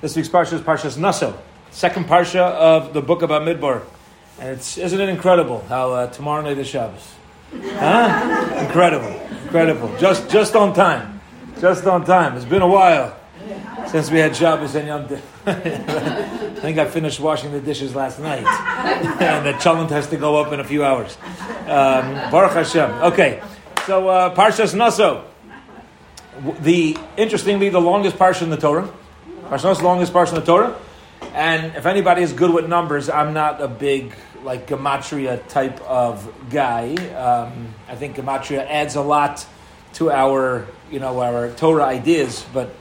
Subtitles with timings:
[0.00, 1.38] This week's parsha is Parshas Naso,
[1.72, 3.82] second parsha of the book of Midbar,
[4.38, 7.12] and it's isn't it incredible how uh, tomorrow night is Shabbos?
[7.52, 8.64] Huh?
[8.64, 9.10] incredible,
[9.42, 9.94] incredible.
[9.98, 11.20] Just just on time,
[11.60, 12.34] just on time.
[12.34, 13.14] It's been a while
[13.88, 15.04] since we had Shabbos and Yom.
[15.46, 15.52] I
[16.62, 18.46] think I finished washing the dishes last night,
[19.20, 21.18] and the chalent has to go up in a few hours.
[21.66, 22.90] Um, Baruch Hashem.
[23.12, 23.42] Okay,
[23.86, 25.26] so uh, Parshas Naso.
[26.60, 28.90] The interestingly, the longest parsha in the Torah.
[29.50, 30.78] Parsha is the longest parsha in the Torah.
[31.34, 34.14] And if anybody is good with numbers, I'm not a big
[34.44, 36.94] like gematria type of guy.
[37.16, 39.44] Um, I think gematria adds a lot
[39.94, 42.72] to our you know our Torah ideas, but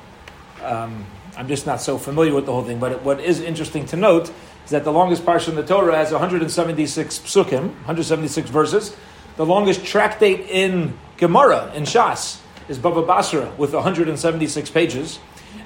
[0.62, 2.78] um, I'm just not so familiar with the whole thing.
[2.78, 4.32] But what is interesting to note
[4.64, 8.96] is that the longest parsha in the Torah has 176 psukim, 176 verses.
[9.38, 15.18] The longest tractate in Gemara in Shas is Baba Basra with 176 pages.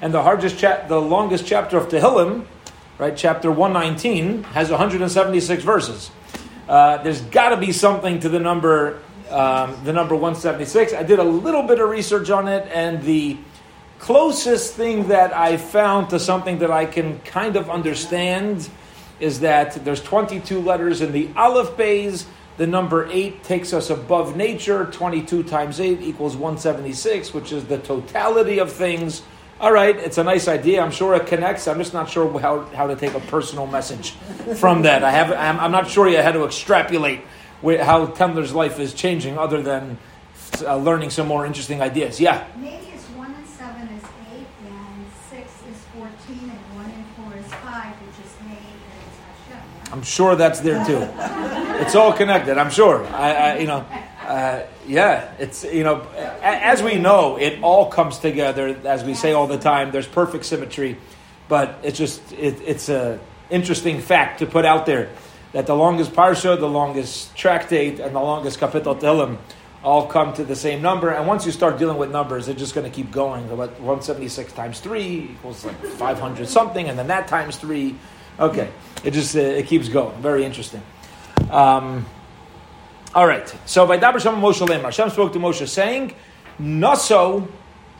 [0.04, 2.44] And the hardest cha- the longest chapter of Tehillim,
[2.98, 6.10] right, chapter 119, has 176 verses.
[6.68, 10.92] Uh, there's got to be something to the number, um, the number 176.
[10.92, 13.38] I did a little bit of research on it, and the
[13.98, 18.68] closest thing that I found to something that I can kind of understand
[19.20, 22.26] is that there's 22 letters in the Aleph Bays.
[22.58, 24.84] The number 8 takes us above nature.
[24.84, 29.22] 22 times 8 equals 176, which is the totality of things
[29.64, 30.82] all right, it's a nice idea.
[30.82, 31.66] I'm sure it connects.
[31.66, 34.10] I'm just not sure how, how to take a personal message
[34.60, 35.02] from that.
[35.02, 37.22] I have, I'm, I'm not sure yet how to extrapolate
[37.62, 39.96] how Tendler's life is changing other than
[40.60, 42.20] uh, learning some more interesting ideas.
[42.20, 42.46] Yeah?
[42.58, 44.04] Maybe it's 1 and 7 is
[44.34, 48.58] 8, and 6 is 14, and 1 and 4 is 5, which is 8, and
[49.08, 49.92] it's Hashem.
[49.94, 51.08] I'm sure that's there too.
[51.82, 53.06] it's all connected, I'm sure.
[53.06, 53.86] I, I you know.
[54.26, 56.06] Uh, yeah, it's you know,
[56.42, 58.68] as we know, it all comes together.
[58.84, 60.96] As we say all the time, there's perfect symmetry,
[61.48, 65.10] but it's just it, it's a interesting fact to put out there
[65.52, 69.38] that the longest parsha, the longest tractate, and the longest kapitel tehillim
[69.84, 71.10] all come to the same number.
[71.10, 73.44] And once you start dealing with numbers, they're just going to keep going.
[73.50, 77.94] About 176 times three equals like 500 something, and then that times three.
[78.40, 78.70] Okay,
[79.04, 80.20] it just uh, it keeps going.
[80.20, 80.82] Very interesting.
[81.50, 82.06] Um,
[83.14, 83.54] all right.
[83.64, 86.14] So by Dabar Shem Moshe Lemar, Hashem spoke to Moshe saying,
[86.58, 87.46] "Naso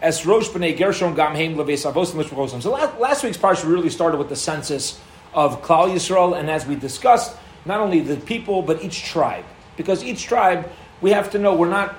[0.03, 4.19] es Rosh Bnei Gershon Gam Heim Leves Avos Mishpachosim." So last week's parsha really started
[4.19, 4.99] with the census
[5.33, 9.45] of Klal Yisrael, and as we discussed, not only the people but each tribe,
[9.77, 10.69] because each tribe
[11.01, 11.95] we have to know we're not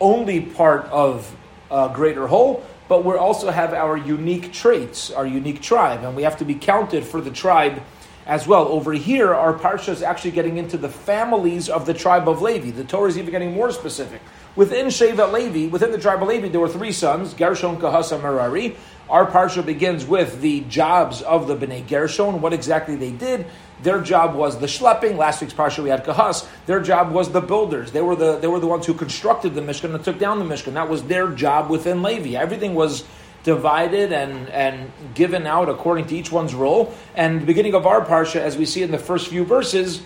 [0.00, 1.34] only part of
[1.70, 6.22] a greater whole, but we also have our unique traits, our unique tribe, and we
[6.22, 7.80] have to be counted for the tribe
[8.26, 8.68] as well.
[8.68, 12.70] Over here, our parsha is actually getting into the families of the tribe of Levi.
[12.70, 14.22] The Torah is even getting more specific.
[14.56, 18.76] Within Shevet Levi, within the tribe of Levi, there were three sons, Gershon, Kahasa, Merari.
[19.10, 23.46] Our parsha begins with the jobs of the Bnei Gershon, what exactly they did.
[23.82, 25.18] Their job was the schlepping.
[25.18, 26.48] Last week's parsha we had Kahas.
[26.64, 27.92] Their job was the builders.
[27.92, 30.44] They were the they were the ones who constructed the Mishkan and took down the
[30.46, 30.74] Mishkan.
[30.74, 32.38] That was their job within Levi.
[32.38, 33.04] Everything was
[33.44, 36.94] divided and, and given out according to each one's role.
[37.14, 40.02] And the beginning of our parsha, as we see in the first few verses,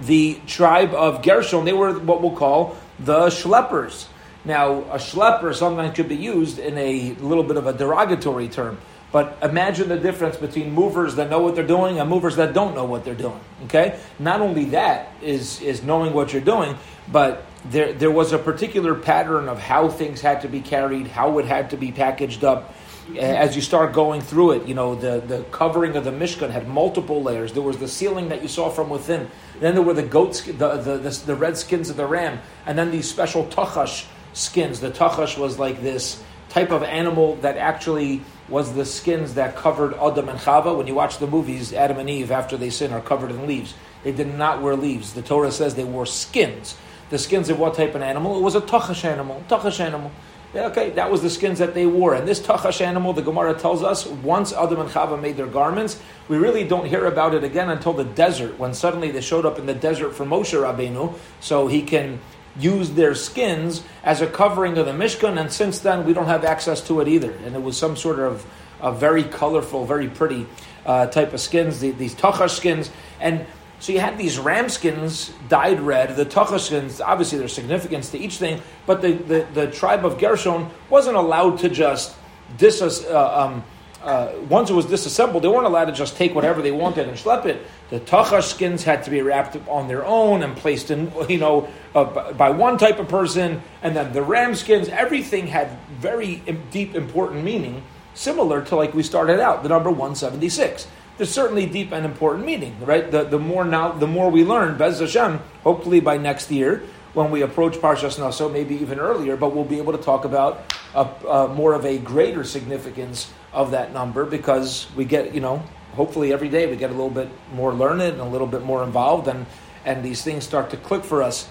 [0.00, 4.06] the tribe of Gershon, they were what we'll call the schleppers.
[4.44, 8.78] Now, a schlepper sometimes could be used in a little bit of a derogatory term.
[9.10, 12.74] But imagine the difference between movers that know what they're doing and movers that don't
[12.74, 13.40] know what they're doing.
[13.64, 13.98] Okay?
[14.18, 16.76] Not only that is, is knowing what you're doing,
[17.10, 21.38] but there, there was a particular pattern of how things had to be carried, how
[21.38, 22.74] it had to be packaged up.
[23.18, 26.68] As you start going through it, you know, the, the covering of the Mishkan had
[26.68, 27.54] multiple layers.
[27.54, 29.30] There was the ceiling that you saw from within.
[29.60, 32.40] Then there were the goats, the, the, the, the red skins of the ram.
[32.66, 34.80] And then these special tachash skins.
[34.80, 39.94] The tachash was like this type of animal that actually was the skins that covered
[39.94, 40.76] Adam and Chava.
[40.76, 43.72] When you watch the movies, Adam and Eve, after they sin, are covered in leaves.
[44.04, 45.14] They did not wear leaves.
[45.14, 46.76] The Torah says they wore skins
[47.10, 48.38] the skins of what type of animal?
[48.38, 49.42] It was a tachash animal.
[49.48, 50.10] Tachash animal.
[50.54, 52.14] Okay, that was the skins that they wore.
[52.14, 56.00] And this tachash animal, the Gemara tells us, once Adam and Chava made their garments,
[56.28, 59.58] we really don't hear about it again until the desert, when suddenly they showed up
[59.58, 62.18] in the desert for Moshe Rabbeinu, so he can
[62.58, 66.44] use their skins as a covering of the Mishkan, and since then we don't have
[66.44, 67.32] access to it either.
[67.44, 68.46] And it was some sort of
[68.80, 70.46] a very colorful, very pretty
[70.86, 72.90] uh, type of skins, the, these tachash skins.
[73.20, 73.46] And
[73.80, 78.18] so you had these ram skins dyed red, the tachash skins, obviously there's significance to
[78.18, 82.16] each thing, but the, the, the tribe of Gershon wasn't allowed to just
[82.56, 83.64] dis, uh, um,
[84.02, 87.16] uh, once it was disassembled, they weren't allowed to just take whatever they wanted and
[87.16, 87.64] schlep it.
[87.90, 91.68] The tachash skins had to be wrapped on their own and placed in, you know,
[91.94, 95.70] uh, by one type of person, and then the ram skins, everything had
[96.00, 97.82] very deep, important meaning.
[98.14, 100.88] similar to like we started out, the number 176.
[101.18, 103.10] There's certainly deep and important meaning, right?
[103.10, 107.32] The, the more now, the more we learn, Bez Hashem, hopefully by next year, when
[107.32, 111.02] we approach Parshas Naso, maybe even earlier, but we'll be able to talk about a,
[111.28, 115.60] a more of a greater significance of that number because we get, you know,
[115.94, 118.84] hopefully every day we get a little bit more learned and a little bit more
[118.84, 119.44] involved, and
[119.84, 121.48] and these things start to click for us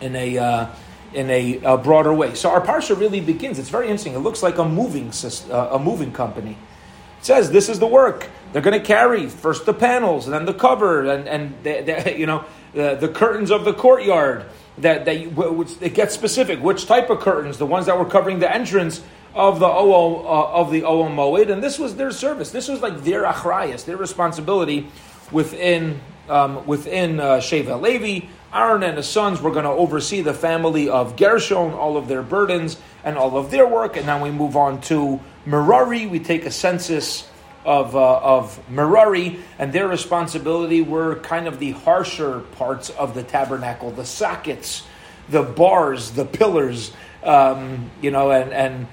[0.00, 0.38] in a.
[0.38, 0.66] Uh,
[1.12, 2.34] in a, a, broader way.
[2.34, 3.58] So our parsha really begins.
[3.58, 4.14] It's very interesting.
[4.14, 5.10] It looks like a moving
[5.50, 6.56] uh, a moving company.
[7.22, 10.54] Says this is the work they're going to carry first the panels and then the
[10.54, 14.46] cover and and they, they, you know the, the curtains of the courtyard.
[14.78, 16.62] That that which, it gets specific.
[16.62, 17.58] Which type of curtains?
[17.58, 19.02] The ones that were covering the entrance
[19.34, 22.50] of the Ohel uh, of the Ohel Moed, and this was their service.
[22.50, 24.88] This was like their achrayas, their responsibility
[25.30, 28.26] within um, within uh, Shevet Levi.
[28.52, 32.22] Aaron and his sons were going to oversee the family of Gershon, all of their
[32.22, 36.06] burdens and all of their work, and now we move on to Merari.
[36.06, 37.28] We take a census
[37.64, 43.22] of uh, of Merari, and their responsibility were kind of the harsher parts of the
[43.22, 44.86] tabernacle, the sockets,
[45.28, 46.92] the bars, the pillars,
[47.22, 48.86] um, you know, and and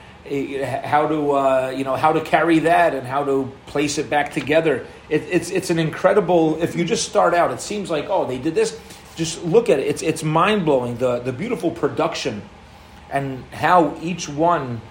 [0.83, 4.33] how to uh, you know how to carry that and how to place it back
[4.33, 4.85] together.
[5.09, 6.61] It, it's it's an incredible.
[6.61, 8.79] If you just start out, it seems like oh they did this.
[9.15, 9.87] Just look at it.
[9.87, 10.97] It's it's mind blowing.
[10.97, 12.41] The the beautiful production
[13.09, 14.81] and how each one,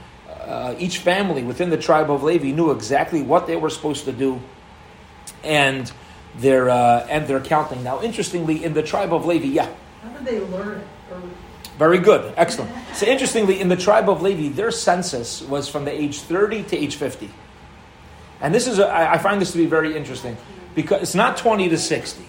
[0.47, 4.13] uh, each family within the tribe of Levi knew exactly what they were supposed to
[4.13, 4.41] do,
[5.43, 5.91] and
[6.37, 7.83] their uh, and their counting.
[7.83, 9.69] Now, interestingly, in the tribe of Levi, yeah.
[10.03, 10.87] How did they learn it?
[11.79, 12.33] Very good.
[12.37, 12.73] Excellent.
[12.95, 16.77] So interestingly, in the tribe of Levi, their census was from the age 30 to
[16.77, 17.31] age 50.
[18.41, 20.37] And this is, a, I find this to be very interesting
[20.75, 22.25] because it's not 20 to 60.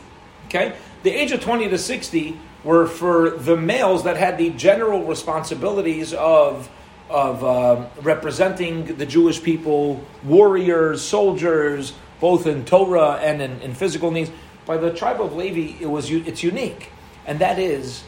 [0.47, 0.75] Okay?
[1.03, 6.13] The age of 20 to 60 were for the males that had the general responsibilities
[6.13, 6.69] of,
[7.09, 14.11] of uh, representing the Jewish people, warriors, soldiers, both in Torah and in, in physical
[14.11, 14.31] needs.
[14.65, 16.91] By the tribe of Levi, it was, it's unique.
[17.25, 18.03] And that is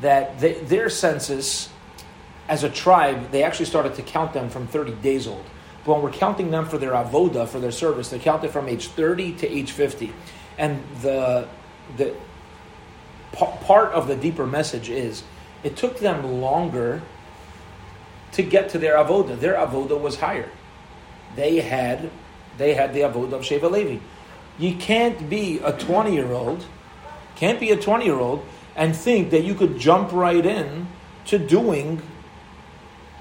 [0.00, 1.68] that they, their census
[2.48, 5.44] as a tribe, they actually started to count them from 30 days old.
[5.84, 8.88] But when we're counting them for their avoda, for their service, they're counted from age
[8.88, 10.12] 30 to age 50.
[10.58, 11.48] And the,
[11.96, 12.14] the
[13.32, 15.22] p- part of the deeper message is
[15.62, 17.02] it took them longer
[18.32, 19.38] to get to their avoda.
[19.38, 20.48] Their avoda was higher.
[21.36, 22.10] They had,
[22.58, 24.02] they had the avoda of Shevet Levi.
[24.58, 26.66] You can't be a 20 year old,
[27.36, 28.44] can't be a 20 year old
[28.76, 30.86] and think that you could jump right in
[31.26, 32.02] to doing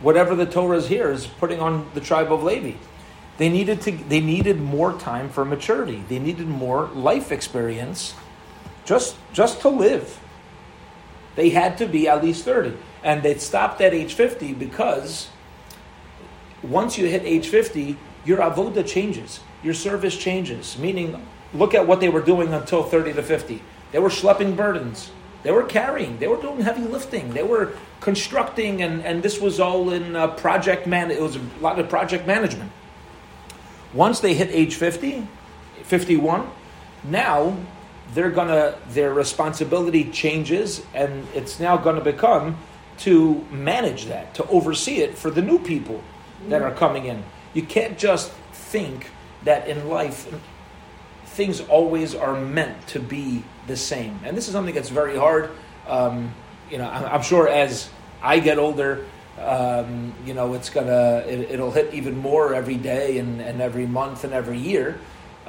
[0.01, 2.77] whatever the Torah is here is putting on the tribe of Levi.
[3.37, 6.03] They needed to they needed more time for maturity.
[6.09, 8.13] They needed more life experience
[8.83, 10.19] just just to live.
[11.35, 12.75] They had to be at least 30.
[13.03, 15.29] And they stopped at age 50 because
[16.61, 19.39] once you hit age 50, your avoda changes.
[19.63, 20.77] Your service changes.
[20.77, 23.61] Meaning, look at what they were doing until 30 to 50.
[23.91, 25.11] They were schlepping burdens.
[25.41, 29.59] They were carrying, they were doing heavy lifting, they were constructing, and, and this was
[29.59, 31.11] all in uh, project man.
[31.11, 32.71] It was a lot of project management.
[33.93, 35.25] Once they hit age 50,
[35.83, 36.49] 51,
[37.05, 37.57] now
[38.13, 42.57] they're gonna their responsibility changes, and it's now to become
[42.99, 46.03] to manage that, to oversee it for the new people
[46.47, 47.23] that are coming in.
[47.53, 49.09] You can't just think
[49.43, 50.33] that in life
[51.25, 54.19] things always are meant to be the same.
[54.23, 55.51] And this is something that's very hard.
[55.87, 56.33] Um,
[56.69, 57.89] you know, I'm, sure as
[58.21, 59.05] I get older,
[59.39, 63.87] um, you know, it's gonna it, will hit even more every day and, and every
[63.87, 64.99] month and every year.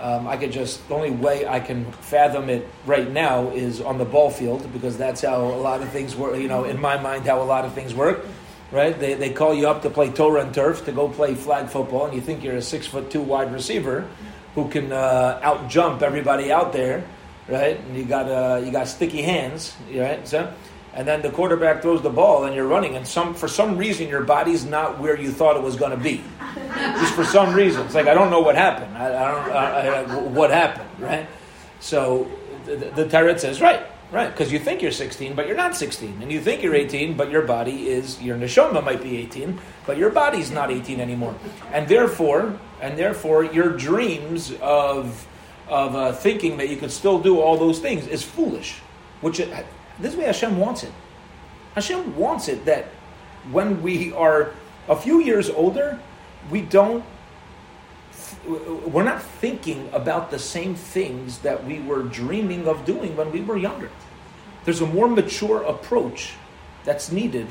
[0.01, 3.99] Um, I could just the only way I can fathom it right now is on
[3.99, 6.39] the ball field because that's how a lot of things work.
[6.39, 8.25] You know, in my mind, how a lot of things work.
[8.73, 8.97] Right?
[8.97, 12.07] They, they call you up to play Torah and turf to go play flag football,
[12.07, 14.09] and you think you're a six foot two wide receiver
[14.55, 17.05] who can uh, out jump everybody out there,
[17.49, 17.79] right?
[17.79, 20.27] And you got uh, you got sticky hands, right?
[20.27, 20.53] So,
[20.95, 24.09] and then the quarterback throws the ball and you're running, and some for some reason
[24.09, 26.23] your body's not where you thought it was going to be.
[26.75, 28.97] Just for some reason, it's like I don't know what happened.
[28.97, 31.27] I, I don't I, I, what happened, right?
[31.81, 32.31] So
[32.65, 33.83] the, the Torah says, right,
[34.13, 37.17] right, because you think you're 16, but you're not 16, and you think you're 18,
[37.17, 41.35] but your body is your neshama might be 18, but your body's not 18 anymore,
[41.73, 45.27] and therefore and therefore your dreams of
[45.69, 48.81] of uh, thinking that you could still do all those things is foolish.
[49.21, 49.67] Which it,
[50.01, 50.93] this way Hashem wants it.
[51.75, 52.87] Hashem wants it that
[53.51, 54.53] when we are
[54.89, 55.99] a few years older,
[56.51, 57.05] we don't.
[58.47, 63.41] We're not thinking about the same things that we were dreaming of doing when we
[63.41, 63.91] were younger.
[64.65, 66.35] There's a more mature approach
[66.85, 67.49] that's needed,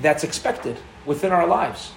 [0.00, 1.92] that's expected within our lives.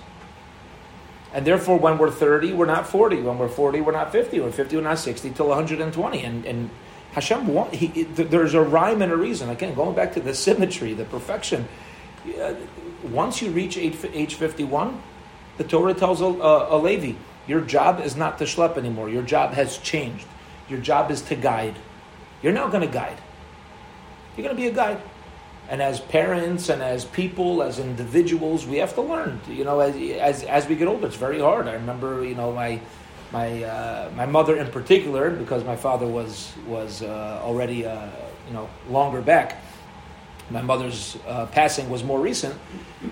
[1.33, 3.21] And therefore, when we're 30, we're not 40.
[3.21, 4.39] When we're 40, we're not 50.
[4.39, 6.23] When we're 50, we're not 60 till 120.
[6.23, 6.69] And, and
[7.13, 9.49] Hashem, he, there's a rhyme and a reason.
[9.49, 11.67] Again, going back to the symmetry, the perfection.
[12.41, 12.55] Uh,
[13.03, 15.01] once you reach age 51,
[15.57, 17.13] the Torah tells a, a, a Levi,
[17.47, 19.09] your job is not to schlep anymore.
[19.09, 20.25] Your job has changed.
[20.69, 21.75] Your job is to guide.
[22.41, 23.17] You're now going to guide.
[24.35, 25.01] You're going to be a guide.
[25.69, 29.39] And as parents and as people, as individuals, we have to learn.
[29.47, 31.67] You know, as, as, as we get older, it's very hard.
[31.67, 32.79] I remember, you know, my
[33.33, 38.07] my uh, my mother in particular, because my father was was uh, already uh,
[38.47, 39.57] you know longer back.
[40.49, 42.55] My mother's uh, passing was more recent,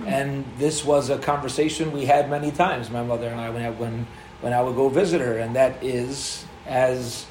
[0.05, 2.89] and this was a conversation we had many times.
[2.91, 4.07] My mother and I when I, when
[4.41, 7.25] when I would go visit her, and that is as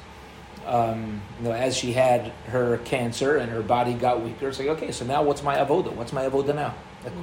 [0.65, 4.67] um, you know, as she had her cancer and her body got weaker, it's like,
[4.67, 5.93] okay, so now what's my avoda?
[5.93, 6.75] What's my avoda now?
[7.03, 7.13] Like,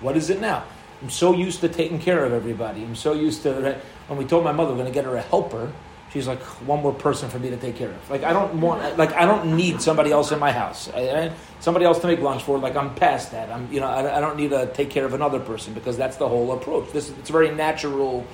[0.00, 0.64] what is it now?
[1.02, 2.82] I'm so used to taking care of everybody.
[2.82, 3.78] I'm so used to
[4.08, 5.72] when we told my mother we're going to get her a helper.
[6.12, 8.10] She's like one more person for me to take care of.
[8.10, 10.88] Like I don't want, like I don't need somebody else in my house.
[10.92, 12.58] I, I, somebody else to make lunch for.
[12.58, 13.50] Like I'm past that.
[13.50, 16.16] I'm, you know, I, I, don't need to take care of another person because that's
[16.16, 16.92] the whole approach.
[16.92, 18.26] This it's a very natural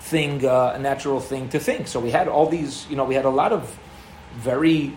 [0.00, 1.86] thing, uh, a natural thing to think.
[1.86, 3.78] So we had all these, you know, we had a lot of
[4.36, 4.96] very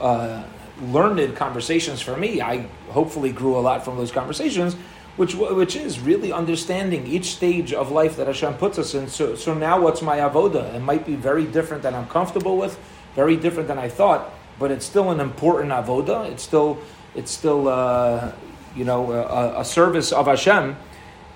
[0.00, 0.44] uh,
[0.80, 2.40] learned conversations for me.
[2.40, 4.76] I hopefully grew a lot from those conversations,
[5.16, 9.08] which which is really understanding each stage of life that Hashem puts us in.
[9.08, 10.74] So, so now what's my avoda?
[10.74, 12.78] It might be very different than I'm comfortable with,
[13.14, 16.30] very different than I thought, but it's still an important avoda.
[16.30, 16.78] It's still
[17.14, 18.32] it's still uh,
[18.74, 20.76] you know a, a service of Hashem,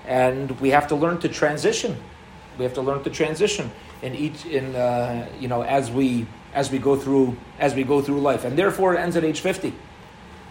[0.05, 1.97] and we have to learn to transition.
[2.57, 3.71] We have to learn to transition
[4.03, 8.01] in each in uh, you know as we as we go through as we go
[8.01, 9.73] through life, and therefore it ends at age fifty.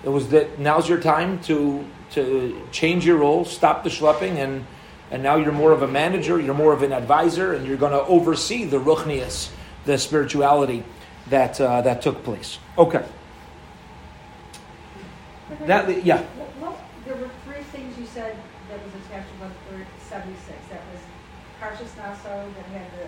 [0.05, 4.67] It was that now's your time to to change your role, stop the schlepping, and
[5.11, 7.93] and now you're more of a manager, you're more of an advisor, and you're going
[7.93, 9.51] to oversee the ruchnias,
[9.85, 10.85] the spirituality
[11.29, 12.59] that uh, that took place.
[12.79, 13.05] Okay.
[15.67, 16.25] That yeah.
[16.61, 18.37] Well, there were three things you said
[18.69, 20.59] that was attached to 176.
[20.71, 21.01] That was
[21.61, 23.07] Parshas Naso that had the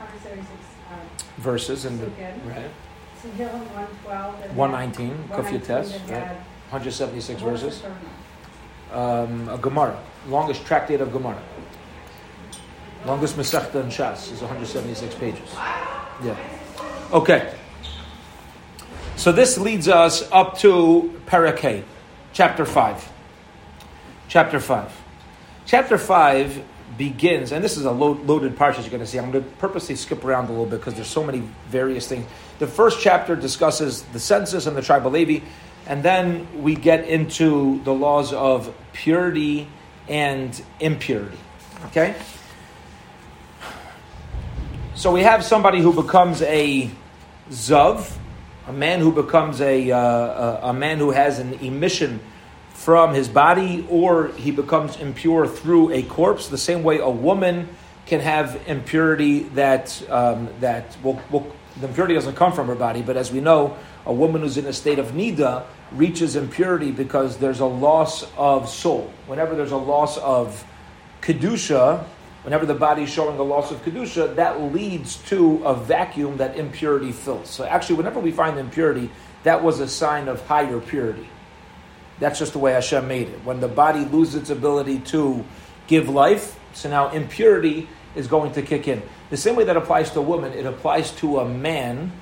[0.00, 0.48] 176
[0.90, 2.06] uh, verses and the
[2.48, 2.70] right.
[3.22, 4.56] 112.
[4.56, 6.36] 119, Kuf Test, right?
[6.70, 7.82] 176 verses.
[8.92, 9.98] Um, a Gemara,
[10.28, 11.40] longest tractate of Gemara.
[13.06, 15.54] Longest Masechta in Shas is 176 pages.
[16.22, 16.36] Yeah.
[17.12, 17.54] Okay.
[19.16, 21.84] So this leads us up to Parakeh,
[22.32, 23.12] chapter 5.
[24.28, 25.02] Chapter 5.
[25.66, 26.62] Chapter 5
[26.96, 29.18] begins, and this is a loaded parsha you're going to see.
[29.18, 32.26] I'm going to purposely skip around a little bit because there's so many various things.
[32.58, 35.44] The first chapter discusses the census and the tribe of Levi,
[35.86, 39.68] and then we get into the laws of purity
[40.08, 41.38] and impurity.
[41.86, 42.14] Okay?
[44.94, 46.90] So we have somebody who becomes a
[47.50, 48.16] zav,
[48.68, 52.20] a man who becomes a, uh, a, a man who has an emission
[52.82, 57.68] from his body or he becomes impure through a corpse, the same way a woman
[58.06, 61.46] can have impurity that, um, that will, will,
[61.80, 64.66] the impurity doesn't come from her body, but as we know, a woman who's in
[64.66, 69.12] a state of nida reaches impurity because there's a loss of soul.
[69.28, 70.64] Whenever there's a loss of
[71.20, 72.04] kedusha,
[72.42, 76.56] whenever the body is showing a loss of kedusha, that leads to a vacuum that
[76.56, 77.48] impurity fills.
[77.48, 79.08] So actually, whenever we find impurity,
[79.44, 81.28] that was a sign of higher purity.
[82.22, 83.44] That's just the way Hashem made it.
[83.44, 85.44] When the body loses its ability to
[85.88, 89.02] give life, so now impurity is going to kick in.
[89.30, 92.12] The same way that applies to a woman, it applies to a man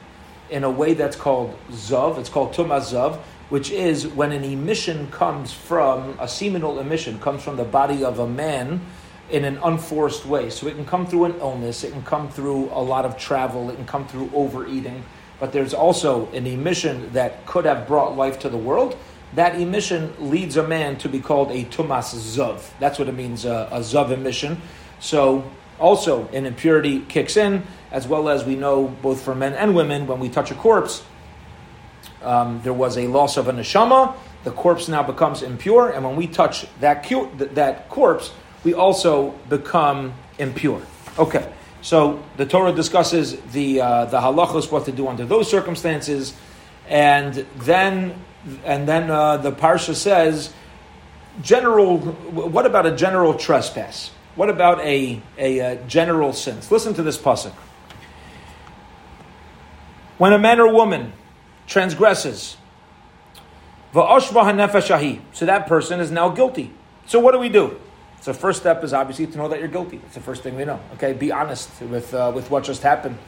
[0.49, 2.17] in a way that's called zav.
[2.17, 3.17] It's called tumaz zav,
[3.51, 8.21] which is when an emission comes from a seminal emission comes from the body of
[8.21, 8.81] a man
[9.29, 10.49] in an unforced way.
[10.49, 13.69] So it can come through an illness, it can come through a lot of travel,
[13.69, 15.05] it can come through overeating.
[15.39, 18.97] But there's also an emission that could have brought life to the world
[19.35, 22.71] that emission leads a man to be called a tumas zov.
[22.81, 24.61] That's what it means, uh, a zov emission.
[24.99, 25.45] So
[25.79, 30.07] also an impurity kicks in, as well as we know both for men and women,
[30.07, 31.03] when we touch a corpse,
[32.23, 34.15] um, there was a loss of a neshama.
[34.45, 38.33] The corpse now becomes impure, and when we touch that cu- that corpse,
[38.65, 40.83] we also become impure.
[41.19, 41.51] Okay,
[41.83, 46.35] so the Torah discusses the uh, the halachos, what to do under those circumstances,
[46.89, 48.15] and then
[48.65, 50.53] and then uh, the parsha says,
[51.43, 51.99] general.
[51.99, 54.11] What about a general trespass?
[54.35, 56.59] What about a, a, a general sin?
[56.71, 57.53] Listen to this pasuk.
[60.19, 61.13] When a man or woman
[61.67, 62.57] transgresses,
[63.93, 64.03] so
[65.41, 66.73] that person is now guilty.
[67.07, 67.77] So what do we do?
[68.21, 69.97] So first step is obviously to know that you're guilty.
[69.97, 70.79] That's the first thing we know.
[70.95, 73.19] Okay, be honest with uh, with what just happened.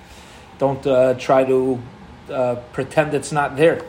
[0.59, 1.81] Don't uh, try to
[2.31, 3.85] uh, pretend it's not there.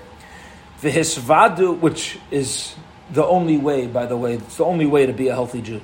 [0.83, 2.75] The hisvadu, which is
[3.09, 5.79] the only way, by the way, it's the only way to be a healthy Jew.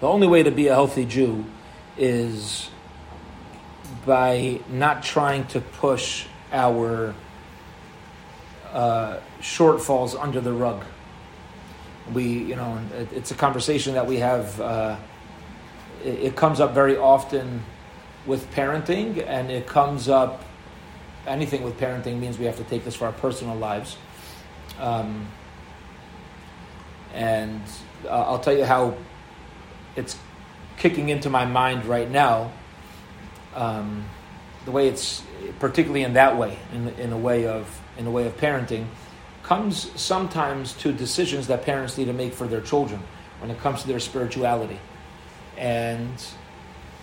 [0.00, 1.46] The only way to be a healthy Jew
[1.96, 2.68] is
[4.04, 7.14] by not trying to push our
[8.74, 10.84] uh, shortfalls under the rug.
[12.12, 14.60] We, you know, it, it's a conversation that we have.
[14.60, 14.96] Uh,
[16.04, 17.62] it, it comes up very often
[18.26, 20.44] with parenting, and it comes up.
[21.28, 23.96] Anything with parenting means we have to take this for our personal lives.
[24.80, 25.28] Um,
[27.14, 27.60] and
[28.04, 28.96] uh, I'll tell you how
[29.94, 30.16] it's
[30.78, 32.52] kicking into my mind right now.
[33.54, 34.04] Um,
[34.64, 35.22] the way it's
[35.58, 38.86] particularly in that way, in, in a way of in a way of parenting,
[39.42, 43.02] comes sometimes to decisions that parents need to make for their children
[43.40, 44.78] when it comes to their spirituality,
[45.56, 46.24] and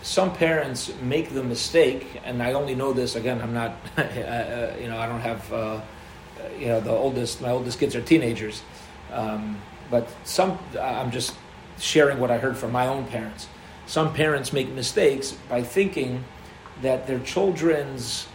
[0.06, 3.42] some parents make the mistake, and I only know this again.
[3.42, 5.82] I'm not, uh, uh, you know, I don't have, uh,
[6.60, 7.42] you know, the oldest.
[7.42, 8.62] My oldest kids are teenagers,
[9.12, 9.60] um,
[9.90, 10.60] but some.
[10.80, 11.34] I'm just
[11.80, 13.48] sharing what I heard from my own parents.
[13.88, 16.24] Some parents make mistakes by thinking
[16.84, 18.28] that their children's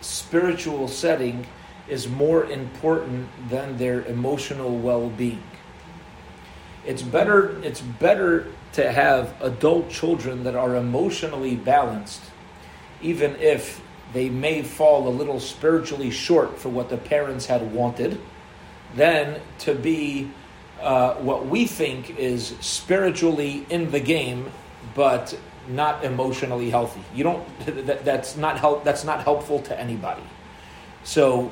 [0.00, 1.46] spiritual setting
[1.88, 5.42] is more important than their emotional well-being.
[6.84, 12.22] It's better it's better to have adult children that are emotionally balanced
[13.02, 18.20] even if they may fall a little spiritually short for what the parents had wanted
[18.94, 20.30] than to be
[20.80, 24.50] uh, what we think is spiritually in the game
[24.94, 25.36] but
[25.68, 27.02] not emotionally healthy.
[27.14, 27.86] You don't.
[27.86, 28.84] That, that's not help.
[28.84, 30.22] That's not helpful to anybody.
[31.04, 31.50] So,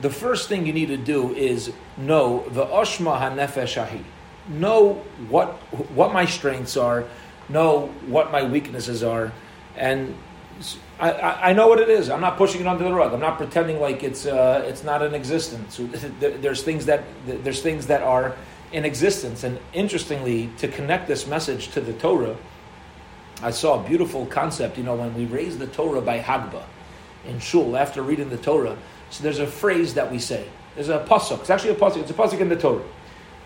[0.00, 4.02] the first thing you need to do is know the oshma hanefeshahi.
[4.48, 4.94] Know
[5.28, 5.52] what
[5.92, 7.04] what my strengths are.
[7.48, 9.32] Know what my weaknesses are,
[9.76, 10.14] and
[10.98, 12.08] I, I, know what it is.
[12.08, 13.12] I'm not pushing it under the rug.
[13.12, 15.78] I'm not pretending like it's uh, it's not in existence.
[16.20, 18.34] There's things that there's things that are
[18.72, 19.44] in existence.
[19.44, 22.36] And interestingly, to connect this message to the Torah
[23.42, 26.62] I saw a beautiful concept, you know, when we raise the Torah by Hagba
[27.26, 28.76] in Shul after reading the Torah.
[29.10, 30.48] So there's a phrase that we say.
[30.74, 31.40] There's a pasuk.
[31.40, 31.98] It's actually a pasuk.
[31.98, 32.82] It's a pasuk in the Torah.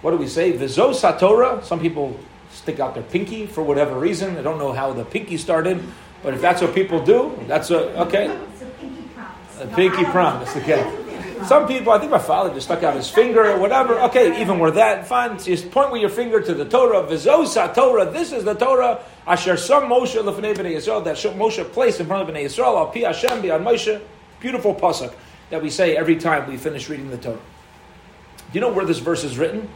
[0.03, 0.53] What do we say?
[0.53, 1.65] Vizos Torah.
[1.65, 2.19] Some people
[2.53, 4.37] stick out their pinky for whatever reason.
[4.37, 5.83] I don't know how the pinky started,
[6.23, 8.27] but if that's what people do, that's a, okay.
[8.53, 9.61] It's a pinky promise.
[9.61, 10.57] A pinky promise.
[10.57, 11.05] Okay.
[11.47, 14.01] Some people, I think my father just stuck out his finger or whatever.
[14.01, 15.39] Okay, even with that, fine.
[15.39, 17.07] Just point with your finger to the Torah.
[17.07, 18.11] Vizosa Torah.
[18.11, 19.01] This is the Torah.
[19.27, 21.05] Asher some Moshe lefnei b'nei Yisrael.
[21.05, 22.77] That Moshe placed in front of b'nei Yisrael.
[22.77, 24.01] Al pi Hashem bi Moshe.
[24.41, 25.15] Beautiful pasuk
[25.51, 27.37] that we say every time we finish reading the Torah.
[27.37, 29.69] Do you know where this verse is written?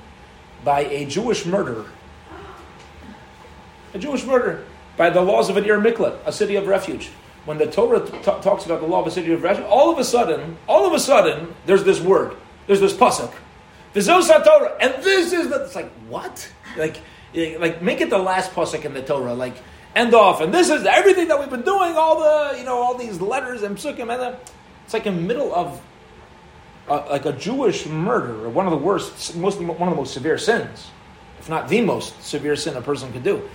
[0.64, 1.86] By a Jewish murderer.
[3.94, 4.64] A Jewish murderer
[4.96, 7.10] by the laws of an Ir Miklat, a city of refuge
[7.44, 9.98] when the Torah t- talks about the law of a city of refuge, all of
[9.98, 13.32] a sudden, all of a sudden, there's this word, there's this pasuk,
[13.94, 15.64] V'zos Torah, and this is the.
[15.64, 16.50] It's like what?
[16.76, 16.98] Like,
[17.34, 19.56] like make it the last pasuk in the Torah, like
[19.94, 22.96] end off, and this is everything that we've been doing, all the you know, all
[22.96, 24.36] these letters and psukim, and then
[24.84, 25.80] it's like in the middle of.
[26.88, 30.36] Uh, like a Jewish murder, one of the worst, most, one of the most severe
[30.36, 30.90] sins,
[31.38, 33.48] if not the most severe sin a person could do.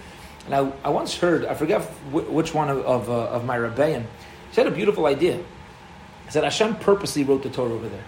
[0.45, 4.05] And I, I once heard, I forget which one of, of, uh, of my Rebbeim,
[4.51, 5.35] he had a beautiful idea.
[5.35, 8.05] He said Hashem purposely wrote the Torah over there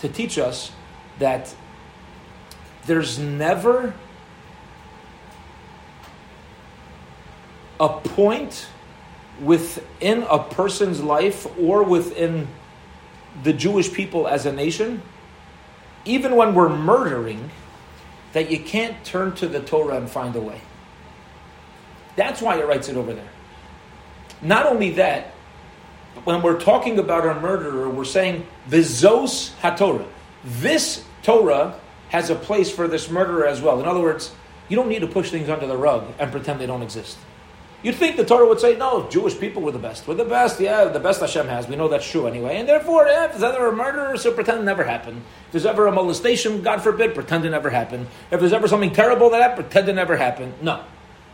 [0.00, 0.72] to teach us
[1.18, 1.54] that
[2.86, 3.94] there's never
[7.78, 8.66] a point
[9.40, 12.48] within a person's life or within
[13.42, 15.02] the Jewish people as a nation,
[16.04, 17.50] even when we're murdering,
[18.32, 20.60] that you can't turn to the Torah and find a way.
[22.16, 23.28] That's why it writes it over there.
[24.42, 25.32] Not only that,
[26.24, 30.06] when we're talking about a murderer, we're saying Vizos HaTorah.
[30.44, 31.78] This Torah
[32.10, 33.80] has a place for this murderer as well.
[33.80, 34.32] In other words,
[34.68, 37.18] you don't need to push things under the rug and pretend they don't exist.
[37.84, 40.08] You'd think the Torah would say, no, Jewish people were the best.
[40.08, 41.68] We're the best, yeah, the best Hashem has.
[41.68, 42.56] We know that's true anyway.
[42.56, 45.18] And therefore, yeah, if there's ever a murder, so pretend it never happened.
[45.46, 48.06] If there's ever a molestation, God forbid, pretend it never happened.
[48.30, 50.54] If there's ever something terrible that happened, pretend it never happened.
[50.62, 50.82] No.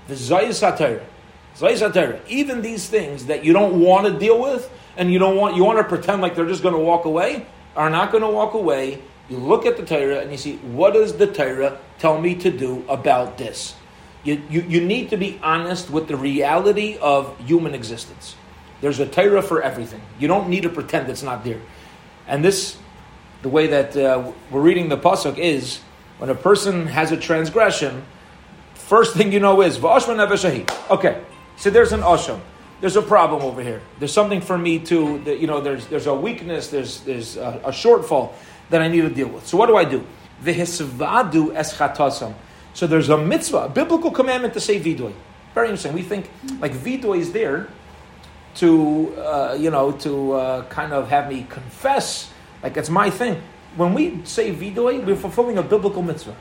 [0.08, 2.20] The Zayis HaTorah.
[2.26, 5.64] Even these things that you don't want to deal with and you don't want you
[5.64, 8.54] want to pretend like they're just going to walk away are not going to walk
[8.54, 9.00] away.
[9.28, 12.50] You look at the Torah and you see what does the Torah tell me to
[12.50, 13.74] do about this.
[14.22, 18.36] You, you, you need to be honest with the reality of human existence.
[18.80, 20.00] There's a Torah for everything.
[20.18, 21.60] You don't need to pretend it's not there.
[22.26, 22.76] And this,
[23.42, 25.80] the way that uh, we're reading the pasuk is
[26.18, 28.04] when a person has a transgression,
[28.74, 30.90] first thing you know is V'ashma Neveshahi.
[30.90, 31.22] Okay,
[31.56, 32.40] so there's an Asham.
[32.80, 33.82] There's a problem over here.
[33.98, 37.60] There's something for me to, that, you know, there's, there's a weakness, there's, there's a,
[37.64, 38.32] a shortfall
[38.70, 39.46] that I need to deal with.
[39.46, 40.06] So what do I do?
[40.42, 42.34] The V'hisvadu eschatasam.
[42.74, 45.12] So there's a mitzvah, a biblical commandment to say vidoy.
[45.54, 45.92] Very interesting.
[45.92, 46.30] We think
[46.60, 47.68] like vidoy is there
[48.56, 53.42] to, uh, you know, to uh, kind of have me confess, like it's my thing.
[53.76, 56.36] When we say vidoy, we're fulfilling a biblical mitzvah.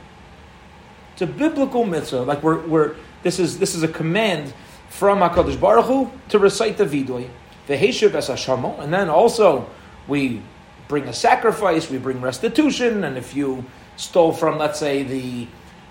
[1.12, 2.22] It's a biblical mitzvah.
[2.22, 4.52] Like we're, we're this is this is a command
[4.88, 7.28] from Hakadosh Baruch Hu to recite the vidoy,
[7.66, 9.68] the heshiv es and then also
[10.08, 10.42] we
[10.88, 13.64] bring a sacrifice, we bring restitution, and if you
[13.96, 15.46] stole from, let's say, the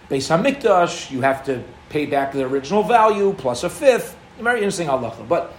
[0.10, 4.18] Beis Hamikdash, you have to pay back the original value plus a fifth.
[4.40, 5.28] Very interesting halacha.
[5.28, 5.54] But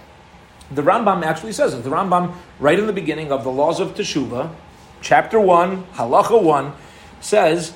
[0.69, 1.83] the Rambam actually says it.
[1.83, 4.53] The Rambam, right in the beginning of the laws of Teshuvah,
[5.01, 6.73] chapter 1, halacha 1,
[7.21, 7.73] says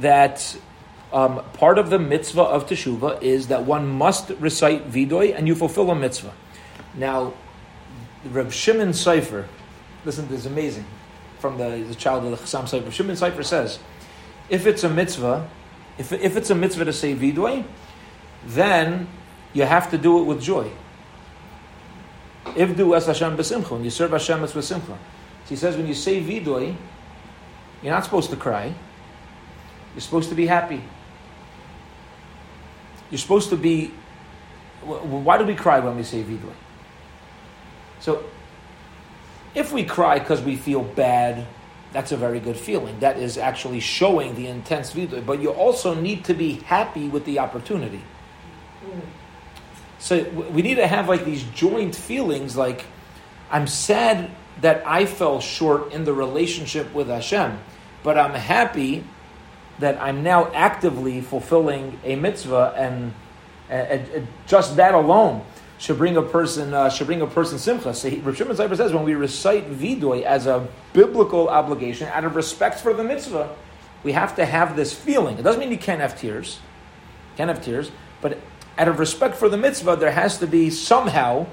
[0.00, 0.56] that
[1.12, 5.54] um, part of the mitzvah of Teshuvah is that one must recite Vidoy and you
[5.54, 6.32] fulfill a mitzvah.
[6.94, 7.34] Now,
[8.24, 9.46] Reb Shimon Sofer,
[10.04, 10.86] listen, this is amazing
[11.38, 12.90] from the, the child of the Chasam Sofer.
[12.90, 13.78] Shimon Sofer says,
[14.48, 15.48] if it's a mitzvah,
[15.98, 17.64] if, if it's a mitzvah to say Vidoy,
[18.44, 19.08] then
[19.52, 20.70] you have to do it with joy.
[22.54, 24.86] If do as Hashem b'simcha, you serve Hashem, it's with simcha.
[24.86, 26.76] So he says when you say Vidoy,
[27.82, 28.72] you're not supposed to cry.
[29.94, 30.82] You're supposed to be happy.
[33.10, 33.92] You're supposed to be.
[34.82, 36.52] Why do we cry when we say Vidoy?
[38.00, 38.24] So,
[39.54, 41.46] if we cry because we feel bad,
[41.96, 43.00] that's a very good feeling.
[43.00, 45.24] That is actually showing the intense Vidoy.
[45.24, 48.02] But you also need to be happy with the opportunity.
[49.98, 52.84] So we need to have like these joint feelings like,
[53.50, 54.30] I'm sad
[54.60, 57.58] that I fell short in the relationship with Hashem,
[58.02, 59.02] but I'm happy
[59.78, 63.14] that I'm now actively fulfilling a mitzvah, and,
[63.70, 65.46] and, and just that alone
[65.78, 67.92] should bring a person uh, should bring a person simcha.
[67.94, 72.34] So he, Rav Shimon says when we recite vidoy as a biblical obligation, out of
[72.34, 73.54] respect for the mitzvah,
[74.02, 75.38] we have to have this feeling.
[75.38, 76.60] It doesn't mean you can't have tears,
[77.36, 78.38] can't have tears, but
[78.78, 81.46] out of respect for the mitzvah, there has to be somehow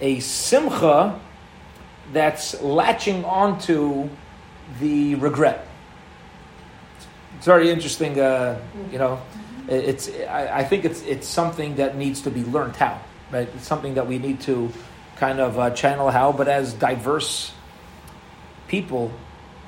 [0.00, 1.18] a simcha
[2.12, 4.08] that's latching onto
[4.80, 5.66] the regret.
[7.36, 8.60] It's very interesting, uh,
[8.90, 9.20] you know.
[9.68, 13.48] It's I, I, think it's it's something that needs to be learned how, right?
[13.54, 14.70] It's something that we need to
[15.16, 16.32] kind of uh, channel how.
[16.32, 17.52] But as diverse
[18.68, 19.12] people,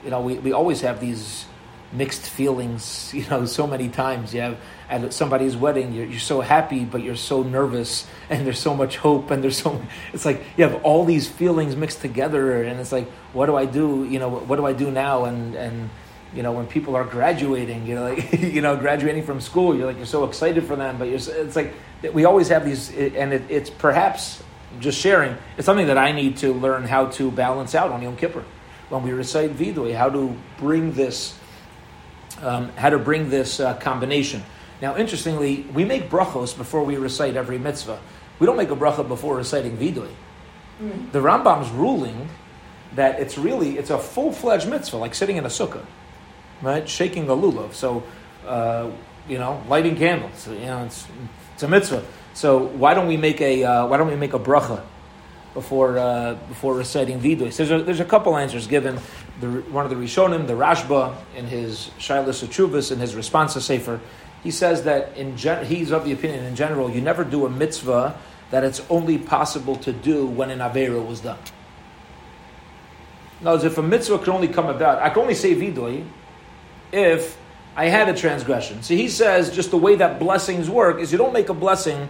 [0.05, 1.47] you know, we, we always have these
[1.93, 3.13] mixed feelings.
[3.19, 7.03] You know, so many times you have at somebody's wedding, you're, you're so happy, but
[7.03, 10.83] you're so nervous, and there's so much hope, and there's so it's like you have
[10.85, 14.07] all these feelings mixed together, and it's like, what do I do?
[14.09, 15.25] You know, what do I do now?
[15.25, 15.91] And and
[16.35, 19.87] you know, when people are graduating, you know, like, you know, graduating from school, you're
[19.87, 21.75] like you're so excited for them, but you're it's like
[22.13, 24.43] we always have these, and it, it's perhaps
[24.81, 25.37] just sharing.
[25.57, 28.45] It's something that I need to learn how to balance out on Yom Kippur
[28.89, 31.37] when we recite Vidoy, how to bring this,
[32.43, 34.43] um, how to bring this uh, combination.
[34.81, 37.99] Now, interestingly, we make brachos before we recite every mitzvah.
[38.39, 40.11] We don't make a bracha before reciting vidoy.
[40.81, 41.11] Mm.
[41.11, 42.29] The Rambam's ruling
[42.95, 45.85] that it's really it's a full fledged mitzvah, like sitting in a sukkah,
[46.63, 46.89] right?
[46.89, 47.75] Shaking the lulav.
[47.75, 48.05] So,
[48.47, 48.91] uh,
[49.29, 50.47] you know, lighting candles.
[50.47, 51.07] You know, it's
[51.59, 52.05] it's a mitzvah.
[52.35, 54.81] So why don't we make a uh, why don't we make a bracha
[55.55, 57.53] before uh, before reciting vidoy?
[57.53, 59.01] So there's a, there's a couple answers given.
[59.41, 63.61] The, one of the Rishonim, the Rashba, in his Shilas Achuvas, in his response to
[63.61, 63.99] Sefer,
[64.45, 67.51] he says that in gen- he's of the opinion in general you never do a
[67.51, 68.17] mitzvah
[68.53, 71.41] that it's only possible to do when an avera was done.
[73.43, 76.07] Words, if a mitzvah could only come about, I can only say vidoy
[76.93, 77.37] if
[77.79, 78.83] I had a transgression.
[78.83, 82.09] See, he says just the way that blessings work is you don't make a blessing.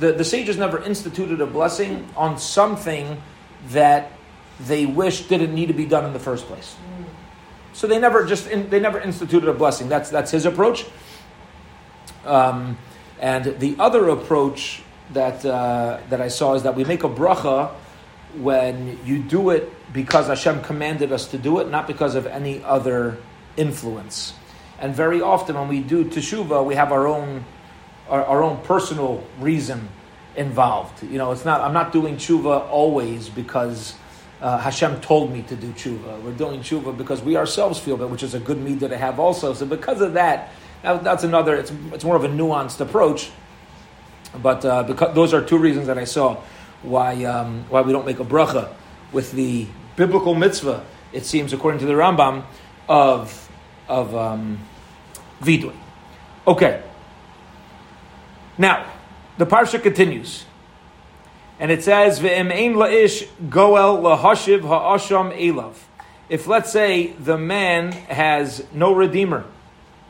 [0.00, 3.22] The, the sages never instituted a blessing on something
[3.68, 4.10] that
[4.58, 6.74] they wish didn't need to be done in the first place.
[7.74, 9.88] So they never just in, they never instituted a blessing.
[9.88, 10.84] That's that's his approach.
[12.24, 12.76] Um,
[13.20, 14.82] and the other approach
[15.12, 17.70] that uh, that I saw is that we make a bracha
[18.34, 22.64] when you do it because Hashem commanded us to do it, not because of any
[22.64, 23.18] other
[23.56, 24.34] influence.
[24.78, 27.44] And very often when we do teshuva, we have our own
[28.08, 29.88] our, our own personal reason
[30.36, 31.02] involved.
[31.02, 31.60] You know, it's not.
[31.60, 33.94] I'm not doing tshuva always because.
[34.40, 36.22] Uh, Hashem told me to do tshuva.
[36.22, 39.18] We're doing tshuva because we ourselves feel that, which is a good midah to have
[39.18, 39.52] also.
[39.52, 41.56] So because of that, that, that's another.
[41.56, 43.32] It's it's more of a nuanced approach,
[44.40, 46.40] but uh, because those are two reasons that I saw
[46.82, 48.72] why um, why we don't make a bracha
[49.10, 50.84] with the biblical mitzvah.
[51.12, 52.44] It seems, according to the Rambam,
[52.88, 53.47] of
[53.88, 54.58] of um,
[55.40, 55.74] vidui.
[56.46, 56.82] Okay.
[58.56, 58.86] Now,
[59.38, 60.44] the parsha continues,
[61.60, 65.74] and it says, "V'em ein la'ish goel lahashiv ha'asham elav."
[66.28, 69.44] If let's say the man has no redeemer,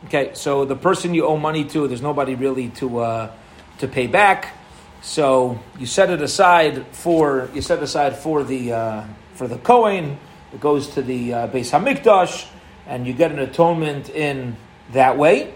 [0.06, 3.30] okay, so the person you owe money to, there's nobody really to uh,
[3.78, 4.56] to pay back,
[5.02, 10.18] so you set it aside for you set aside for the uh, for the Kohen.
[10.52, 12.48] It goes to the uh, Beis Hamikdash,
[12.88, 14.56] and you get an atonement in
[14.92, 15.54] that way.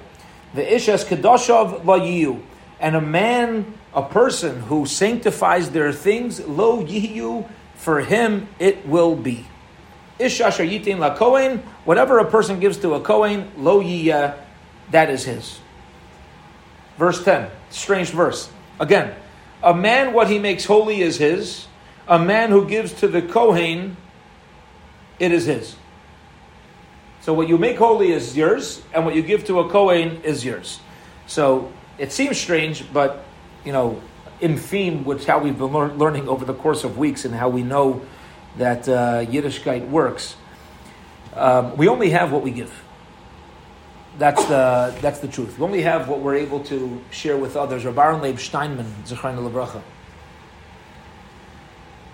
[0.54, 2.42] The Ishas Kedoshav Layiyu.
[2.78, 9.16] And a man, a person who sanctifies their things, Lo Yiyu, for him it will
[9.16, 9.46] be.
[10.20, 14.36] Ishasha Yitin La Kohen, whatever a person gives to a Kohen, Lo Yiya,
[14.90, 15.58] that is his.
[16.98, 18.50] Verse 10, strange verse.
[18.78, 19.14] Again,
[19.62, 21.66] a man, what he makes holy is his.
[22.06, 23.96] A man who gives to the Kohen,
[25.18, 25.76] it is his.
[27.22, 30.44] So what you make holy is yours, and what you give to a Kohen is
[30.44, 30.80] yours.
[31.28, 33.24] So it seems strange, but
[33.64, 34.02] you know,
[34.40, 37.48] in theme with how we've been lear- learning over the course of weeks and how
[37.48, 38.02] we know
[38.58, 40.34] that uh, Yiddishkeit works,
[41.34, 42.82] um, we only have what we give.
[44.18, 45.56] That's the that's the truth.
[45.58, 47.84] We only have what we're able to share with others.
[47.84, 49.80] Rabbi Leib Steinman, Zechron Lebracha.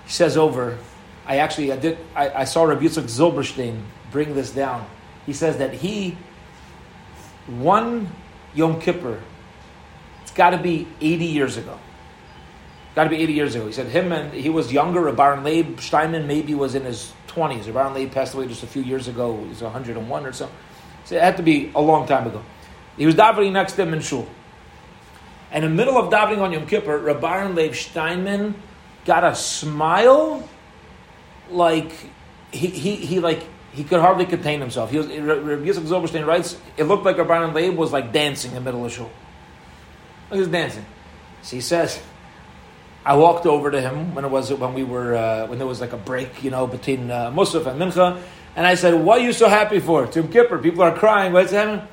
[0.06, 0.78] Says over,
[1.26, 3.80] I actually I did I, I saw Rabbi Yitzchak Zilberstein
[4.12, 4.86] bring this down.
[5.28, 6.16] He says that he
[7.48, 8.10] one
[8.54, 9.20] Yom Kippur.
[10.22, 11.78] It's got to be 80 years ago.
[12.94, 13.66] Got to be 80 years ago.
[13.66, 15.12] He said him and he was younger.
[15.12, 17.70] Baron Leib Steinman maybe was in his 20s.
[17.70, 19.38] Baron Leib passed away just a few years ago.
[19.42, 20.48] He was 101 or so.
[21.04, 22.42] So it had to be a long time ago.
[22.96, 24.26] He was davening next to him in shul.
[25.52, 28.54] And in the middle of davening on Yom Kippur, Rabbi Leib Steinman
[29.04, 30.48] got a smile
[31.50, 31.92] like
[32.50, 33.42] he, he, he like
[33.78, 34.90] he could hardly contain himself.
[34.90, 38.56] He was Rabbi Yitzchak Zilberstein writes, it looked like Rabbi Leib was like dancing in
[38.56, 39.08] the middle of shul.
[40.32, 40.84] He was dancing.
[41.42, 42.02] So he says,
[43.04, 45.80] I walked over to him when it was when we were uh, when there was
[45.80, 48.20] like a break, you know, between uh, Musaf and Mincha,
[48.56, 51.32] and I said, "What are you so happy for?" Tim Kippur, people are crying.
[51.32, 51.86] What's happening?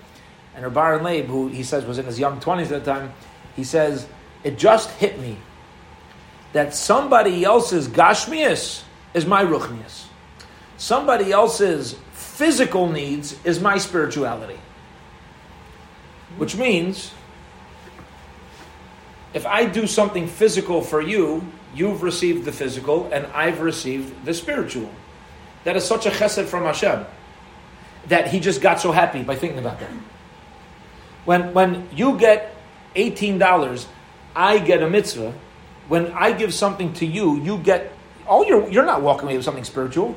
[0.55, 3.13] And Rabbi Leib, who he says was in his young twenties at the time,
[3.55, 4.07] he says,
[4.43, 5.37] "It just hit me
[6.53, 8.81] that somebody else's gashmias
[9.13, 10.04] is my ruchnias,
[10.77, 14.59] somebody else's physical needs is my spirituality."
[16.37, 17.11] Which means
[19.33, 24.33] if I do something physical for you, you've received the physical and I've received the
[24.33, 24.89] spiritual.
[25.65, 27.05] That is such a chesed from Hashem
[28.07, 29.89] that he just got so happy by thinking about that.
[31.25, 32.55] When, when you get
[32.95, 33.85] $18,
[34.35, 35.33] I get a mitzvah.
[35.87, 37.91] When I give something to you, you get
[38.27, 40.15] all your, you're not walking away with something spiritual.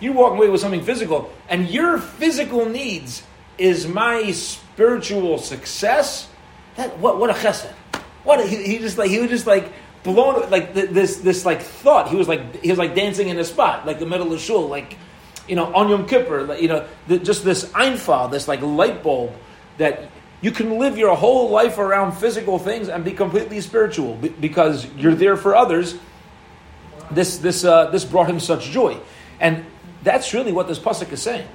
[0.00, 1.32] You're walking away with something physical.
[1.48, 3.22] And your physical needs
[3.58, 6.28] is my spiritual success.
[6.76, 7.72] That, what, what a chesed.
[8.24, 12.08] What he, he just like he was just like blown like this this like thought.
[12.08, 14.68] He was like he was like dancing in a spot, like the middle of shul,
[14.68, 14.96] like
[15.48, 16.42] you know on Yom Kippur.
[16.42, 19.32] Like, you know, the, just this einfall, this like light bulb
[19.78, 24.86] that you can live your whole life around physical things and be completely spiritual because
[24.96, 25.96] you're there for others.
[27.10, 28.98] This this uh, this brought him such joy,
[29.38, 29.64] and
[30.06, 31.48] that's really what this pasuk is saying.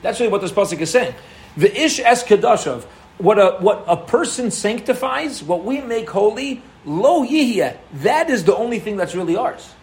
[0.00, 1.14] That's really what this pasuk is saying.
[1.56, 2.86] The ish es kedashav
[3.18, 8.54] what a what a person sanctifies, what we make holy, lo yihya, that is the
[8.54, 9.74] only thing that's really ours.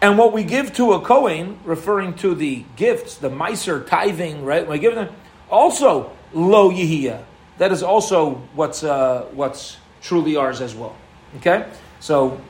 [0.00, 4.62] And what we give to a Kohen, referring to the gifts, the maaser tithing, right?
[4.62, 5.14] When we give them,
[5.48, 7.22] also lo yihya.
[7.58, 10.96] That is also what's uh, what's truly ours as well.
[11.36, 11.68] Okay,
[12.00, 12.40] so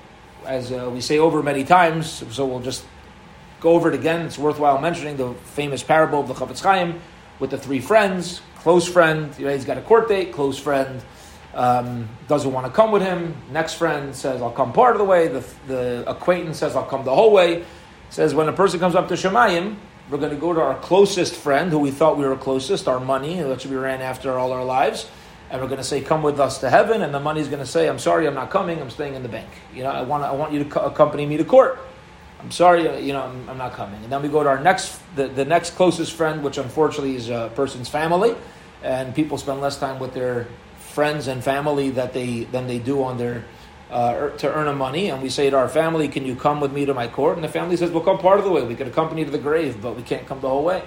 [0.46, 2.85] as uh, we say over many times, so we'll just
[3.61, 4.26] go over it again.
[4.26, 7.00] It's worthwhile mentioning the famous parable of the Chafetz Chaim
[7.38, 8.40] with the three friends.
[8.57, 10.33] Close friend, you know, he's got a court date.
[10.33, 11.02] Close friend
[11.55, 13.35] um, doesn't want to come with him.
[13.50, 17.05] Next friend says, "I'll come part of the way." The, the acquaintance says, "I'll come
[17.05, 17.64] the whole way."
[18.11, 19.76] Says when a person comes up to Shemayim,
[20.11, 23.00] we're going to go to our closest friend, who we thought we were closest, our
[23.00, 25.09] money, which we ran after all our lives,
[25.52, 27.70] and we're going to say, "Come with us to heaven." And the money's going to
[27.70, 28.80] say, "I'm sorry, I'm not coming.
[28.80, 29.50] I'm staying in the bank.
[29.74, 31.78] You know, I want I want you to co- accompany me to court."
[32.40, 34.02] I'm sorry, uh, you know, I'm, I'm, not coming.
[34.02, 37.30] And then we go to our next, the, the next closest friend, which unfortunately is
[37.30, 38.34] a person's family,
[38.82, 43.04] and people spend less time with their friends and family that they than they do
[43.04, 43.44] on their
[43.92, 45.10] uh, to earn a money.
[45.10, 47.44] And we say to our family, "Can you come with me to my court?" And
[47.44, 48.64] the family says, "We'll come part of the way.
[48.64, 50.82] We can accompany to the grave, but we can't come the whole way."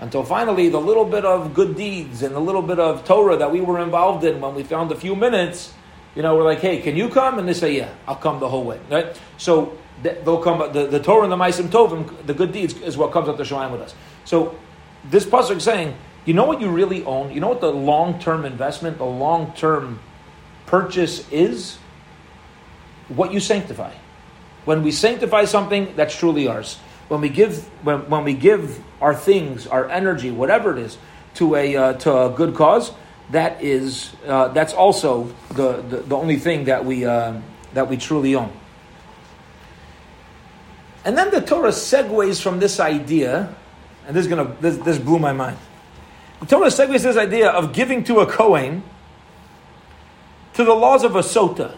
[0.00, 3.52] Until finally, the little bit of good deeds and the little bit of Torah that
[3.52, 5.74] we were involved in, when we found a few minutes,
[6.14, 8.48] you know, we're like, "Hey, can you come?" And they say, "Yeah, I'll come the
[8.48, 9.20] whole way." Right?
[9.36, 10.72] So they'll come.
[10.72, 13.42] The, the Torah and the Maisim Tovim, the good deeds, is what comes up to
[13.42, 13.94] Shemayim with us.
[14.24, 14.58] So
[15.04, 17.32] this pasuk saying You know what you really own?
[17.32, 20.00] You know what the long term investment, the long term
[20.66, 21.78] purchase is?
[23.08, 23.92] What you sanctify.
[24.64, 26.78] When we sanctify something, that's truly ours.
[27.10, 30.96] When we give, when, when we give our things, our energy, whatever it is,
[31.34, 32.92] to a uh, to a good cause,
[33.30, 37.34] that is uh, that's also the, the, the only thing that we uh,
[37.74, 38.52] that we truly own.
[41.04, 43.52] And then the Torah segues from this idea,
[44.06, 45.56] and this is gonna this, this blew my mind.
[46.38, 48.84] The Torah segues this idea of giving to a Kohen
[50.54, 51.76] to the laws of a sota.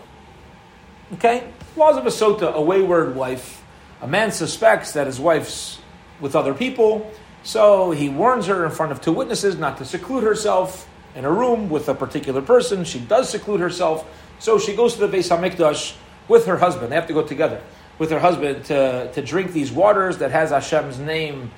[1.15, 1.51] Okay?
[1.75, 3.62] Laws of a sota, a wayward wife.
[4.03, 5.79] A man suspects that his wife's
[6.21, 7.09] with other people,
[7.45, 11.31] so he warns her in front of two witnesses not to seclude herself in a
[11.31, 12.83] room with a particular person.
[12.85, 14.05] She does seclude herself,
[14.41, 15.95] so she goes to the Beis Hamikdash
[16.27, 16.91] with her husband.
[16.91, 17.63] They have to go together
[17.99, 21.53] with her husband to, to drink these waters that has Hashem's name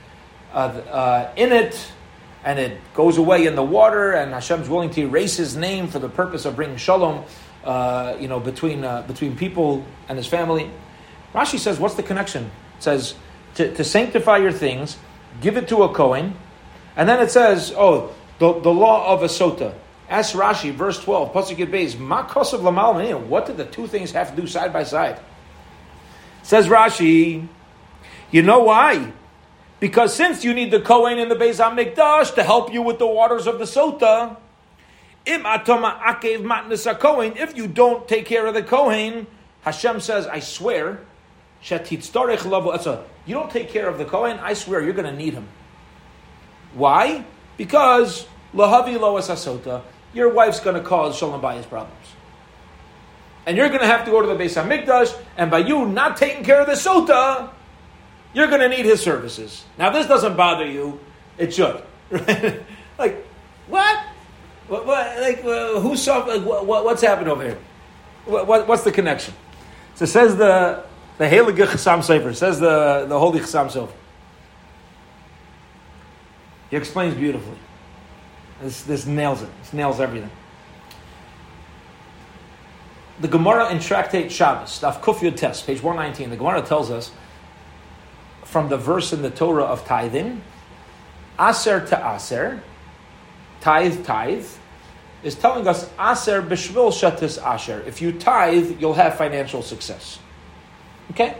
[0.52, 1.90] uh, uh, in it,
[2.44, 5.98] and it goes away in the water, and Hashem's willing to erase his name for
[5.98, 7.24] the purpose of bringing shalom,
[7.64, 10.70] uh, you know, between uh, between people and his family.
[11.34, 12.50] Rashi says, what's the connection?
[12.78, 13.14] It says
[13.56, 14.96] to, to sanctify your things,
[15.40, 16.36] give it to a Kohen,
[16.96, 19.74] and then it says, oh, the, the law of a sota.
[20.08, 24.34] Ask Rashi, verse 12, Pasuk Beis, Ma kosav lamal What did the two things have
[24.34, 25.18] to do side by side?
[26.42, 27.48] Says Rashi,
[28.30, 29.12] you know why?
[29.80, 33.06] Because since you need the Kohen and the Beis HaMikdash to help you with the
[33.06, 34.36] waters of the Sota,
[35.26, 35.42] if
[37.56, 39.26] you don't take care of the Kohen,
[39.62, 41.00] Hashem says, I swear,
[41.66, 45.48] you don't take care of the Kohen, I swear you're going to need him.
[46.74, 47.24] Why?
[47.56, 52.06] Because lahavi loas your wife's going to cause shalom bayis problems.
[53.46, 56.16] And you're going to have to go to the Beis Hamikdash, and by you not
[56.16, 57.50] taking care of the sota,
[58.32, 59.64] you're going to need his services.
[59.78, 60.98] Now, this doesn't bother you;
[61.36, 61.82] it should.
[62.10, 62.62] Right?
[62.98, 63.26] like,
[63.68, 64.04] what?
[64.68, 66.18] What, what, like, uh, who saw?
[66.20, 67.58] Like, what, what's happened over here?
[68.24, 69.34] What, what's the connection?
[69.94, 70.84] So says the
[71.18, 72.34] the Heilige Chasam Sofer.
[72.34, 73.92] Says the the Holy Chasam Sofer.
[76.70, 77.56] He explains beautifully.
[78.60, 79.48] This, this nails it.
[79.60, 80.30] This nails everything.
[83.20, 87.12] The Gemara in Tractate Shabbos, Daf Kufyud Test, page 119, the Gemara tells us
[88.42, 90.42] from the verse in the Torah of tithing,
[91.38, 92.60] Aser to Aser,
[93.60, 94.46] tithe, tithe,
[95.22, 97.84] is telling us Aser b'shvil shatis Asher.
[97.86, 100.18] If you tithe, you'll have financial success.
[101.10, 101.36] Okay?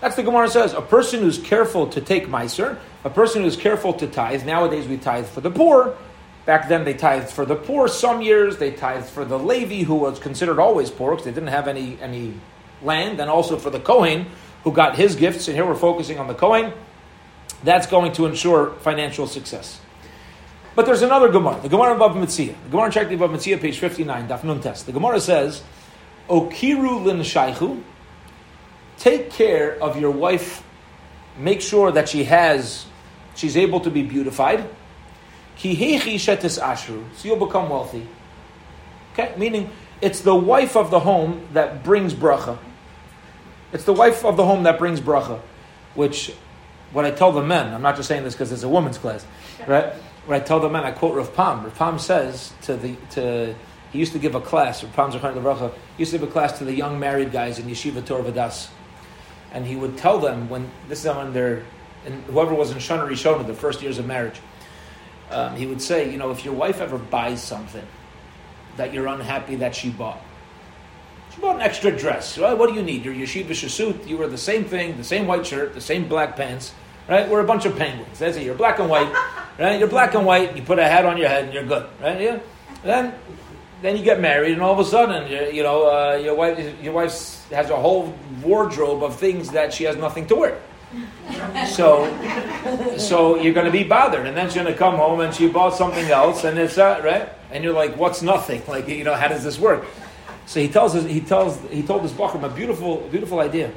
[0.00, 0.72] That's the Gemara says.
[0.72, 4.96] A person who's careful to take maaser, a person who's careful to tithe, nowadays we
[4.96, 5.96] tithe for the poor.
[6.44, 7.86] Back then they tithed for the poor.
[7.86, 11.50] Some years they tithed for the Levi, who was considered always poor because they didn't
[11.50, 12.34] have any, any
[12.82, 14.26] land, and also for the Kohen,
[14.64, 15.46] who got his gifts.
[15.46, 16.72] And here we're focusing on the Kohen.
[17.62, 19.80] That's going to ensure financial success.
[20.74, 22.54] But there's another Gemara, the Gemara Bava Metzia.
[22.64, 24.86] The Gemara the Bava Metzia, page 59, Daf Nun Test.
[24.86, 25.62] The Gemara says,
[26.28, 27.82] Okiru lin shaychu,
[29.02, 30.62] take care of your wife,
[31.36, 32.86] make sure that she has,
[33.34, 34.64] she's able to be beautified.
[35.58, 38.06] Kihechi shetis ashru, so you'll become wealthy.
[39.12, 42.58] Okay, meaning it's the wife of the home that brings bracha.
[43.72, 45.40] It's the wife of the home that brings bracha,
[45.96, 46.32] which
[46.92, 49.26] what I tell the men, I'm not just saying this because it's a women's class,
[49.66, 49.94] right?
[50.26, 51.64] When I tell the men, I quote Rav Pam.
[51.64, 53.56] Rav Pam says to the to
[53.92, 54.84] he used to give a class.
[54.84, 55.72] Rav Pam's Bracha.
[55.96, 58.68] He used to give a class to the young married guys in Yeshiva Torah Vodaath,
[59.52, 61.62] and he would tell them when this is when they're
[62.04, 64.40] and whoever was in Shana Rishona, the first years of marriage,
[65.30, 67.86] um, he would say, you know, if your wife ever buys something
[68.76, 70.20] that you're unhappy that she bought,
[71.34, 72.36] she bought an extra dress.
[72.36, 72.56] Right?
[72.56, 73.04] What do you need?
[73.04, 74.06] Your yeshiva suit.
[74.06, 76.74] You wear the same thing, the same white shirt, the same black pants.
[77.08, 77.28] Right?
[77.28, 78.18] We're a bunch of penguins.
[78.18, 78.42] That's it.
[78.42, 79.12] You're black and white.
[79.58, 79.78] Right?
[79.78, 80.56] You're black and white.
[80.56, 81.88] You put a hat on your head and you're good.
[82.00, 82.20] Right?
[82.20, 82.40] Yeah.
[82.82, 83.14] Then,
[83.82, 86.92] then you get married, and all of a sudden, you know, uh, your wife, your
[86.92, 90.60] wife has a whole wardrobe of things that she has nothing to wear.
[91.68, 92.06] So,
[92.98, 95.48] so you're going to be bothered, and then she's going to come home and she
[95.48, 98.62] bought something else, and it's uh, right, and you're like, "What's nothing?
[98.68, 99.84] Like, you know, how does this work?"
[100.46, 103.72] So he tells us, he tells, he told this Bachram a beautiful, beautiful idea.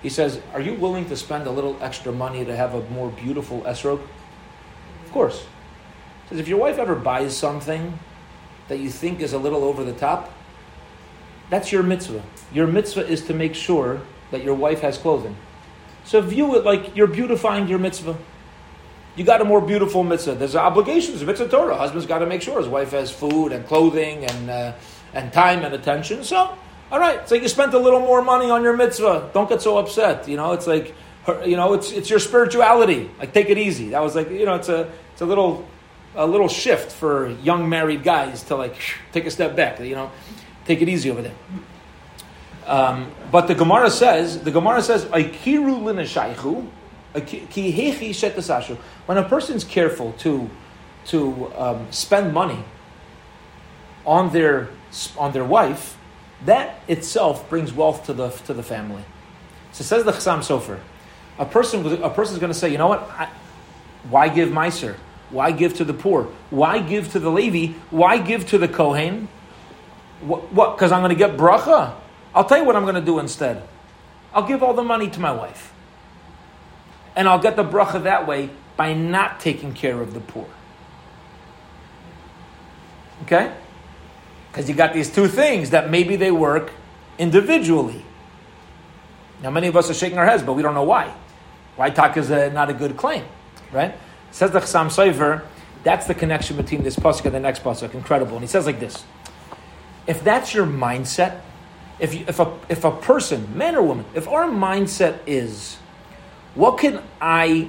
[0.00, 3.10] He says, "Are you willing to spend a little extra money to have a more
[3.10, 4.00] beautiful esrog?"
[5.04, 5.40] Of course.
[5.40, 7.98] He says, if your wife ever buys something
[8.70, 10.32] that you think is a little over the top,
[11.50, 12.22] that's your mitzvah.
[12.54, 14.00] Your mitzvah is to make sure
[14.30, 15.36] that your wife has clothing.
[16.04, 18.16] So view it like you're beautifying your mitzvah.
[19.16, 20.36] You got a more beautiful mitzvah.
[20.36, 21.22] There's obligations.
[21.24, 21.76] Mitzvah Torah.
[21.76, 24.72] Husband's got to make sure his wife has food and clothing and uh,
[25.14, 26.22] and time and attention.
[26.22, 26.56] So,
[26.92, 27.28] all right.
[27.28, 29.30] So you spent a little more money on your mitzvah.
[29.34, 30.28] Don't get so upset.
[30.28, 30.94] You know, it's like,
[31.44, 33.10] you know, it's it's your spirituality.
[33.18, 33.90] Like take it easy.
[33.90, 35.66] That was like, you know, it's a it's a little
[36.14, 38.76] a little shift for young married guys to like
[39.12, 39.80] take a step back.
[39.80, 40.10] You know,
[40.64, 41.34] take it easy over there.
[42.66, 46.68] Um, but the Gemara says, the Gemara says, "Aikiru linashaychu,
[47.50, 50.48] ki When a person's careful to
[51.06, 52.62] to um, spend money
[54.06, 54.68] on their
[55.18, 55.96] on their wife,
[56.44, 59.04] that itself brings wealth to the to the family.
[59.72, 60.80] So says the Chasam Sofer.
[61.38, 63.02] A person a person is going to say, you know what?
[63.10, 63.28] I,
[64.08, 64.96] why give maaser?
[65.30, 66.24] Why give to the poor?
[66.50, 67.74] Why give to the Levi?
[67.90, 69.28] Why give to the Kohen?
[70.20, 70.76] What?
[70.76, 71.94] Because I'm going to get bracha?
[72.34, 73.62] I'll tell you what I'm going to do instead.
[74.32, 75.72] I'll give all the money to my wife.
[77.16, 80.48] And I'll get the bracha that way by not taking care of the poor.
[83.24, 83.52] Okay?
[84.50, 86.72] Because you got these two things that maybe they work
[87.18, 88.04] individually.
[89.42, 91.14] Now, many of us are shaking our heads, but we don't know why.
[91.76, 93.24] Why talk is a, not a good claim,
[93.72, 93.94] right?
[94.32, 95.42] Says the Chasam Sofer,
[95.82, 97.94] that's the connection between this pasuk and the next pasuk.
[97.94, 98.34] Incredible.
[98.34, 99.04] And he says like this:
[100.06, 101.40] If that's your mindset,
[101.98, 105.76] if you, if a if a person, man or woman, if our mindset is,
[106.54, 107.68] what can I?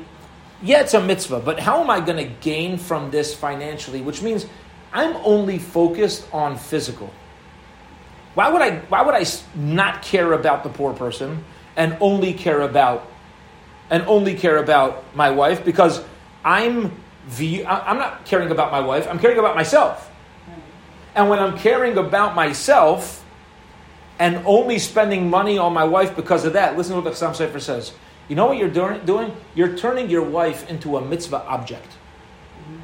[0.61, 4.01] Yeah, it's a mitzvah, but how am I going to gain from this financially?
[4.01, 4.45] Which means
[4.93, 7.11] I'm only focused on physical.
[8.33, 8.79] Why would I?
[8.79, 11.43] Why would I not care about the poor person
[11.75, 13.09] and only care about
[13.89, 15.63] and only care about my wife?
[15.63, 16.03] Because
[16.43, 16.91] I'm
[17.37, 20.09] the, I'm not caring about my wife, I'm caring about myself.
[21.13, 23.25] And when I'm caring about myself
[24.17, 27.31] and only spending money on my wife because of that, listen to what the Chasam
[27.31, 27.93] Sofer says.
[28.29, 29.35] You know what you're doing?
[29.55, 31.87] You're turning your wife into a mitzvah object.
[31.87, 32.79] Mm-hmm.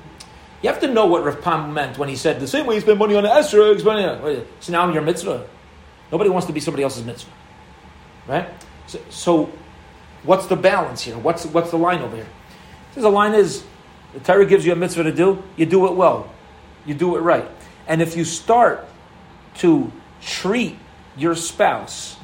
[0.61, 2.81] You have to know what Rav Pam meant when he said, the same way you
[2.81, 3.79] spend money on an esrog,
[4.59, 5.47] so now you're mitzvah.
[6.11, 7.31] Nobody wants to be somebody else's mitzvah.
[8.27, 8.49] Right?
[8.87, 9.51] So, so
[10.23, 11.17] what's the balance here?
[11.17, 12.27] What's, what's the line over here?
[12.97, 13.63] The line is
[14.13, 16.31] the Torah gives you a mitzvah to do, you do it well,
[16.85, 17.47] you do it right.
[17.87, 18.87] And if you start
[19.55, 19.91] to
[20.21, 20.77] treat
[21.15, 22.17] your spouse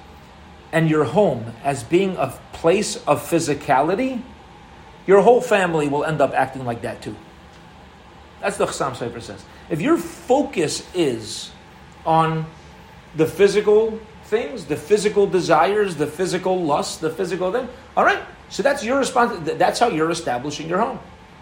[0.71, 4.21] and your home as being a place of physicality,
[5.05, 7.15] your whole family will end up acting like that too.
[8.41, 9.45] That's the Chasam Sofer says.
[9.69, 11.51] If your focus is
[12.05, 12.45] on
[13.15, 18.23] the physical things, the physical desires, the physical lust, the physical thing, all right,
[18.53, 19.49] so that's your response.
[19.57, 20.99] That's how you're establishing your home.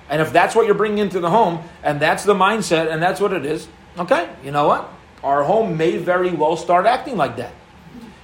[0.10, 3.20] And if that's what you're bringing into the home, and that's the mindset, and that's
[3.20, 4.90] what it is, okay, you know what?
[5.22, 7.52] Our home may very well start acting like that.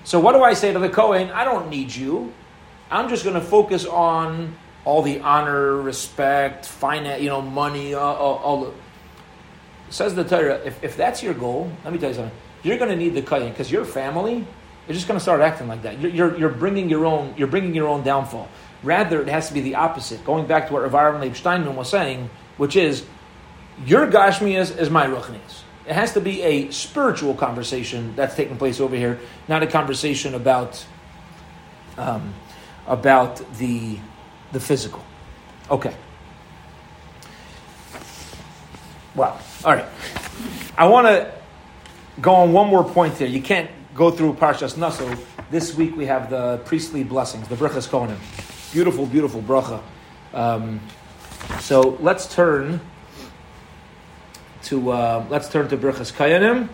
[0.05, 1.29] So what do I say to the Kohen?
[1.31, 2.31] I don't need you.
[2.89, 7.99] I'm just going to focus on all the honor, respect, finance, you know, money, uh,
[7.99, 8.73] all, all the.
[9.89, 12.38] Says the Torah, if, if that's your goal, let me tell you something.
[12.63, 14.47] You're going to need the Kohen because your family
[14.88, 15.99] is just going to start acting like that.
[15.99, 17.33] You're, you're, you're, bringing your own.
[17.38, 18.47] You're bringing your own downfall.
[18.84, 20.23] Rather, it has to be the opposite.
[20.23, 23.05] Going back to what Rav Aaron Leib Steinman was saying, which is,
[23.86, 25.61] your Gashmias is my Ruchnias.
[25.88, 30.36] It has to be a spiritual conversation that's taking place over here, not a conversation
[30.36, 30.86] about
[31.97, 32.34] um,
[32.88, 33.97] about the
[34.51, 35.03] the physical.
[35.71, 35.95] Okay.
[39.15, 39.86] Well, all right.
[40.78, 41.34] I want to
[42.21, 43.28] go on one more point here.
[43.28, 45.17] You can't go through Parshas Naso.
[45.49, 48.17] This week we have the priestly blessings, the Brachas Kohanim.
[48.74, 49.82] Beautiful, beautiful bracha.
[50.34, 50.82] Um,
[51.61, 52.82] so let's turn
[54.63, 56.68] to uh, let's turn to Brachas Kohanim.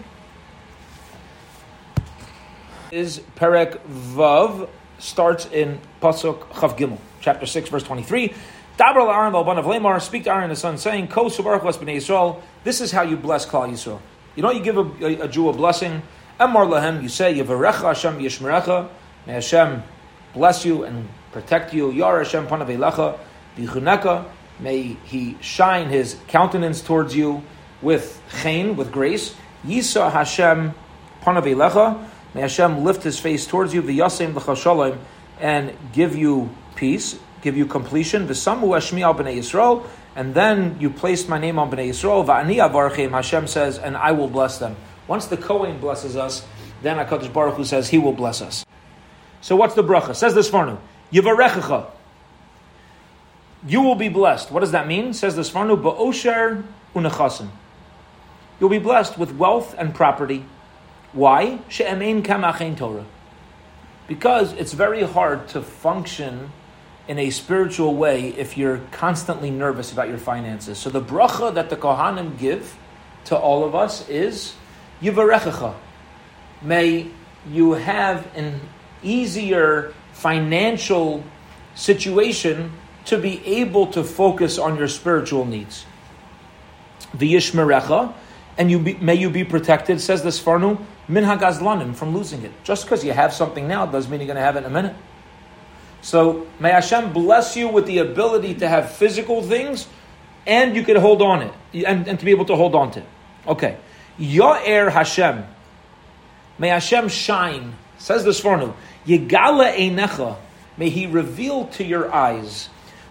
[2.92, 8.34] Is Perek Vav starts in Pasuk Chav Gimel, chapter six, verse twenty-three.
[8.78, 12.42] Dabra Aaron Balban of Lamar, speak to Aaron the son, saying, Ko Subarach was Yisrael.
[12.64, 14.00] This is how you bless Klal Yisrael.
[14.36, 16.02] You know, you give a, a, a Jew a blessing.
[16.40, 18.90] Emar lahem, you say, Yevarecha Hashem Yishmerecha.
[19.28, 19.84] May Hashem
[20.34, 21.92] bless you and protect you.
[21.92, 23.20] Yar Hashem panavelecha
[23.58, 24.26] bichuneka.
[24.60, 27.44] May He shine His countenance towards you
[27.82, 29.36] with chen, with grace.
[29.66, 30.74] Yisa Hashem
[31.24, 32.08] panavelecha.
[32.34, 33.82] May Hashem lift His face towards you.
[33.82, 34.98] V'yasem l'chashalim
[35.40, 38.28] and give you peace, give you completion.
[38.28, 39.86] V'samu Hashmi al b'nei Yisrael.
[40.16, 42.26] And then you placed my name on b'nei Yisrael.
[42.26, 43.12] Va'ani avarchim.
[43.12, 44.76] Hashem says, and I will bless them.
[45.08, 46.46] Once the Kohen blesses us,
[46.82, 48.66] then Hakadosh Baruch Hu says He will bless us.
[49.42, 50.16] So what's the bracha?
[50.16, 50.78] Says the Sforno.
[51.14, 51.86] Yivarechecha.
[53.66, 54.52] You will be blessed.
[54.52, 55.14] What does that mean?
[55.14, 56.64] Says the Sforno, Ba'osher
[56.96, 57.50] unachasim.
[58.60, 60.46] You'll be blessed with wealth and property.
[61.14, 61.60] Why?
[61.70, 63.06] She'emein kamachein Torah.
[64.08, 66.52] Because it's very hard to function
[67.08, 70.78] in a spiritual way if you're constantly nervous about your finances.
[70.78, 72.78] So the bracha that the Kohanim give
[73.26, 74.56] to all of us is
[75.02, 75.76] Yivarechecha.
[76.62, 77.08] May
[77.50, 78.60] you have an
[79.02, 81.24] easier financial
[81.76, 82.72] situation
[83.06, 85.86] to be able to focus on your spiritual needs.
[87.14, 88.14] The v'yishmerecha,
[88.58, 92.52] and you be, may you be protected, says the Sforno, min hagazlanim, from losing it.
[92.64, 94.70] Just because you have something now doesn't mean you're going to have it in a
[94.70, 94.96] minute.
[96.02, 99.88] So may Hashem bless you with the ability to have physical things,
[100.46, 101.54] and you can hold on it,
[101.86, 103.06] and, and to be able to hold on to it.
[103.48, 103.78] Okay.
[104.20, 105.46] Ya'er Hashem.
[106.60, 107.76] May Hashem shine.
[107.98, 108.74] Says the Sforno.
[109.06, 110.38] Yigala einecha.
[110.78, 112.70] May He reveal to your eyes.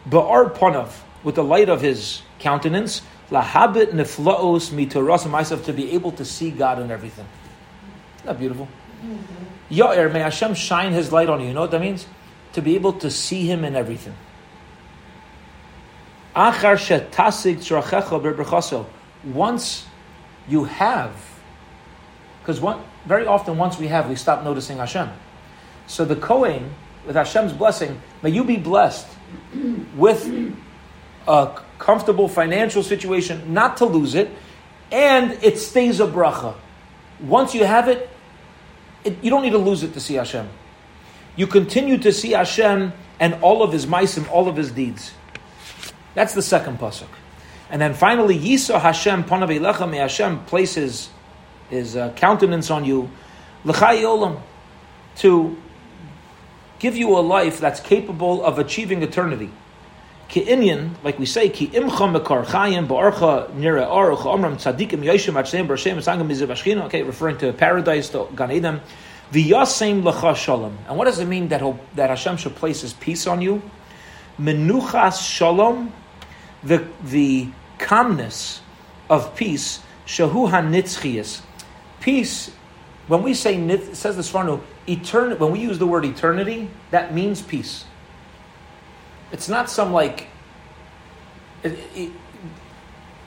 [0.09, 0.93] Ba'ar panav.
[1.23, 3.03] With the light of His countenance.
[3.31, 7.27] Lahabit neflaos mitoras myself to be able to see God in everything.
[8.17, 8.69] Isn't that beautiful?
[9.03, 10.13] Mm-hmm.
[10.13, 11.49] May Hashem shine His light on you.
[11.49, 12.07] You know what that means?
[12.55, 14.15] To be able to see Him in everything.
[16.37, 18.87] Achar shetasig tzrachecha
[19.25, 19.87] Once
[20.49, 21.15] you have.
[22.41, 22.59] Because
[23.07, 25.11] very often, once we have, we stop noticing Hashem.
[25.87, 26.75] So the Kohen,
[27.07, 29.07] with Hashem's blessing, may you be blessed
[29.97, 30.55] with
[31.27, 34.31] a comfortable financial situation, not to lose it,
[34.91, 36.55] and it stays a bracha.
[37.21, 38.09] Once you have it,
[39.05, 40.49] it you don't need to lose it to see Hashem.
[41.37, 45.13] You continue to see Hashem and all of His meisim, all of His deeds.
[46.15, 47.09] That's the second pasuk.
[47.71, 51.09] And then finally, Yisa Hashem Panav may Hashem place His,
[51.71, 53.11] his uh, countenance on you,
[53.65, 54.41] L'chai Olam,
[55.17, 55.57] to
[56.83, 59.49] give you a life that's capable of achieving eternity.
[60.27, 65.35] Ki inyan, like we say, ki imcha mekar chayim ba'archa nira aruch omram tzadikim yoshim
[65.41, 68.81] atzneim b'rashem esangam mizivashchina, okay, referring to paradise, to Gan Eden.
[69.31, 70.77] V'yasem l'cha shalom.
[70.89, 71.63] And what does it mean that,
[71.95, 73.63] that Hashem should place His peace on you?
[74.41, 75.93] Menuchas shalom,
[76.65, 77.47] the, the
[77.79, 78.61] calmness
[79.09, 81.43] of peace, shahu hanitzchias.
[82.01, 82.51] Peace,
[83.13, 87.43] when we say, says the Sforno, etern- when we use the word eternity, that means
[87.43, 87.85] peace.
[89.33, 90.29] It's not some like,
[91.63, 92.13] it, it,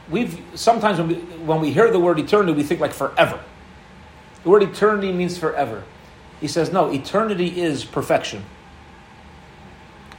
[0.09, 1.13] we've, sometimes when we,
[1.45, 3.39] when we hear the word eternity, we think like forever.
[4.41, 5.83] The word eternity means forever.
[6.41, 8.43] He says, no, eternity is perfection.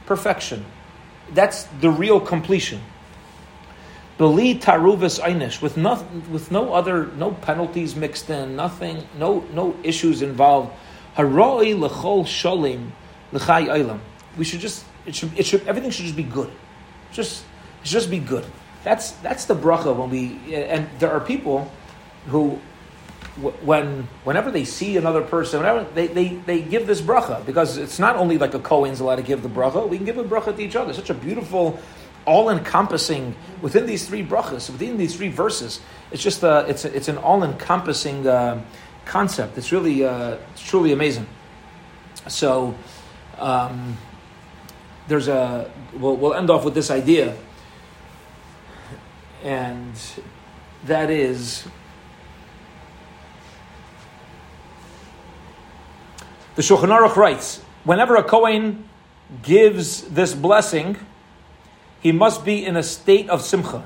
[0.05, 0.63] Perfection.
[1.33, 2.81] That's the real completion.
[4.17, 9.75] Beli taruvas einish, with no, with no other, no penalties mixed in, nothing, no, no
[9.83, 10.73] issues involved.
[11.15, 12.89] Haroi lechol sholim
[13.31, 13.99] lechai olam.
[14.35, 16.51] We should just, it should, it should, everything should just be good.
[17.11, 17.43] Just,
[17.81, 18.45] it should just be good.
[18.83, 21.71] That's, that's the bracha when we, and there are people
[22.27, 22.59] who,
[23.61, 27.99] when, whenever they see another person, whenever they, they, they give this bracha, because it's
[27.99, 30.55] not only like a Kohen's allowed to give the bracha, we can give a bracha
[30.55, 30.91] to each other.
[30.93, 31.79] Such a beautiful,
[32.27, 35.79] all encompassing within these three brachas, within these three verses.
[36.11, 38.61] It's just a, it's a, it's an all encompassing uh,
[39.05, 39.57] concept.
[39.57, 41.25] It's really uh, it's truly amazing.
[42.27, 42.75] So
[43.39, 43.97] um,
[45.07, 47.35] there's a we'll, we'll end off with this idea,
[49.43, 49.95] and
[50.85, 51.65] that is.
[56.55, 58.89] The Shulchan Aruch writes, whenever a Kohen
[59.43, 60.97] gives this blessing,
[62.07, 63.85] he must be in a state of simcha.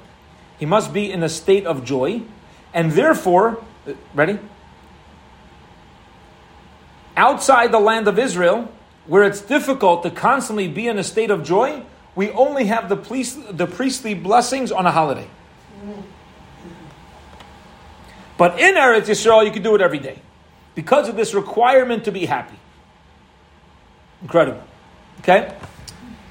[0.59, 2.21] He must be in a state of joy.
[2.71, 4.37] And therefore, uh, ready?
[7.17, 8.71] Outside the land of Israel,
[9.07, 11.81] where it's difficult to constantly be in a state of joy,
[12.13, 15.27] we only have the, priest, the priestly blessings on a holiday.
[18.37, 20.19] But in Eretz Yisrael, you can do it every day
[20.75, 22.59] because of this requirement to be happy.
[24.21, 24.63] Incredible.
[25.21, 25.55] Okay?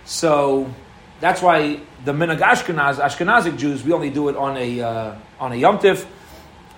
[0.04, 0.72] So
[1.20, 5.52] that's why the minhag Ashkenaz, Ashkenazic Jews, we only do it on a uh, on
[5.52, 6.06] a Yom Tif.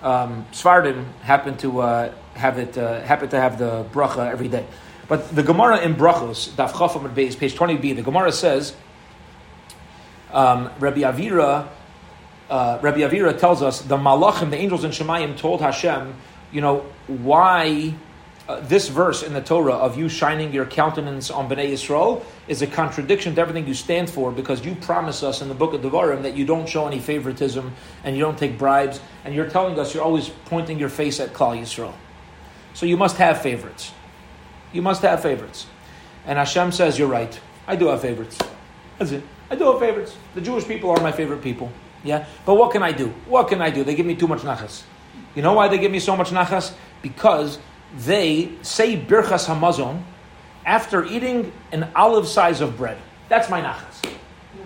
[0.01, 4.65] Um, Sephardim happen to uh, have it uh, happen to have the bracha every day.
[5.07, 8.75] But the Gemara in Brachos, Daf Chafam base, page twenty b, the Gemara says,
[10.31, 11.67] um, Rabbi Avira,
[12.49, 16.15] uh, Rabbi Avira tells us the Malachim, the angels in Shemayim, told Hashem,
[16.51, 17.93] you know, why
[18.47, 22.61] uh, this verse in the Torah of you shining your countenance on Bnei Yisrael is
[22.61, 25.81] a contradiction to everything you stand for because you promise us in the book of
[25.81, 27.73] Devarim that you don't show any favoritism
[28.03, 31.31] and you don't take bribes and you're telling us you're always pointing your face at
[31.31, 31.93] Klal Yisrael.
[32.73, 33.93] So you must have favorites.
[34.73, 35.67] You must have favorites.
[36.25, 37.39] And Hashem says, You're right.
[37.67, 38.37] I do have favorites.
[38.97, 39.23] That's it.
[39.49, 40.15] I do have favorites.
[40.35, 41.71] The Jewish people are my favorite people.
[42.03, 42.25] Yeah?
[42.45, 43.07] But what can I do?
[43.27, 43.83] What can I do?
[43.83, 44.83] They give me too much nachas.
[45.35, 46.73] You know why they give me so much nachas?
[47.01, 47.59] Because
[47.93, 50.03] they say Birchas Hamazon
[50.65, 52.97] after eating an olive size of bread.
[53.29, 54.15] That's my nachas.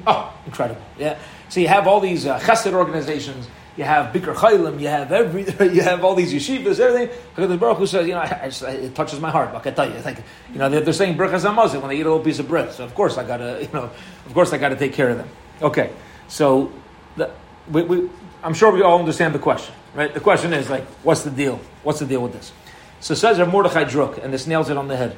[0.05, 0.81] Oh, incredible.
[0.97, 1.17] Yeah.
[1.49, 3.47] So you have all these uh, chesed organizations,
[3.77, 7.15] you have Bikur Chaylim, you have every, you have all these yeshivas, everything.
[7.35, 9.53] the Baruch Hu says, you know, I, I it touches my heart.
[9.53, 10.17] I can tell you, like,
[10.51, 12.71] you know, they're, they're saying Birchas Hamazon when they eat a little piece of bread.
[12.71, 13.89] So of course I gotta, you know,
[14.25, 15.29] of course I gotta take care of them.
[15.61, 15.91] Okay.
[16.27, 16.71] So
[17.15, 17.31] the,
[17.71, 18.09] we, we,
[18.43, 20.13] I'm sure we all understand the question, right?
[20.13, 21.59] The question is like, what's the deal?
[21.83, 22.51] What's the deal with this?
[22.99, 25.15] So says Rav Mordechai Druk, and this nails it on the head.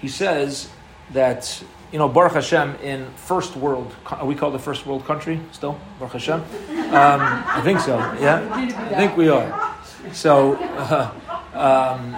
[0.00, 0.68] He says
[1.12, 1.62] that
[1.92, 3.94] you know Baruch Hashem in first world.
[4.06, 5.78] Are we called the first world country still?
[5.98, 6.40] Baruch Hashem.
[6.40, 7.98] Um, I think so.
[8.20, 9.76] Yeah, I think we are.
[10.12, 10.54] So.
[10.54, 11.12] Uh,
[11.52, 12.14] um,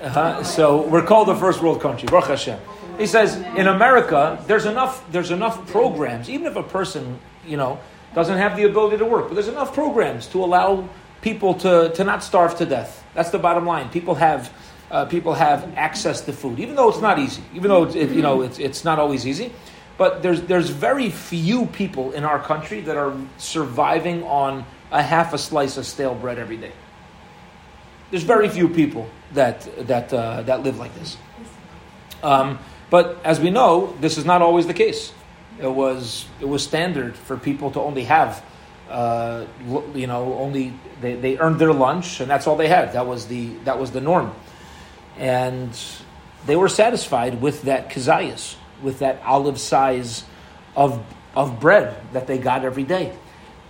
[0.00, 2.58] uh, so we're called the first world country, Baruch Hashem.
[2.96, 7.80] He says in America there's enough there's enough programs, even if a person you know
[8.14, 10.88] doesn't have the ability to work, but there's enough programs to allow
[11.20, 13.04] people to, to not starve to death.
[13.14, 13.88] That's the bottom line.
[13.90, 14.52] People have
[14.90, 18.22] uh, people have access to food, even though it's not easy, even though it, you
[18.22, 19.52] know it's, it's not always easy.
[19.98, 25.34] But there's there's very few people in our country that are surviving on a half
[25.34, 26.72] a slice of stale bread every day.
[28.10, 31.16] There's very few people that that uh, that live like this.
[32.22, 32.58] Um,
[32.90, 35.12] but as we know, this is not always the case.
[35.60, 38.42] It was it was standard for people to only have,
[38.88, 39.46] uh,
[39.94, 42.92] you know, only they, they earned their lunch and that's all they had.
[42.92, 44.34] That was the that was the norm,
[45.18, 45.78] and
[46.46, 50.24] they were satisfied with that kazayas, with that olive size
[50.76, 51.04] of
[51.36, 53.12] of bread that they got every day.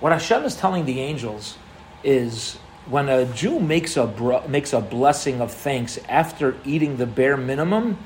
[0.01, 1.59] What Hashem is telling the angels
[2.05, 2.55] is
[2.87, 7.99] when a Jew makes a makes a blessing of thanks after eating the bare minimum,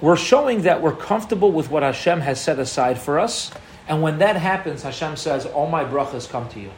[0.00, 3.50] we're showing that we're comfortable with what Hashem has set aside for us.
[3.86, 6.70] And when that happens, Hashem says, "All my brachas come to you."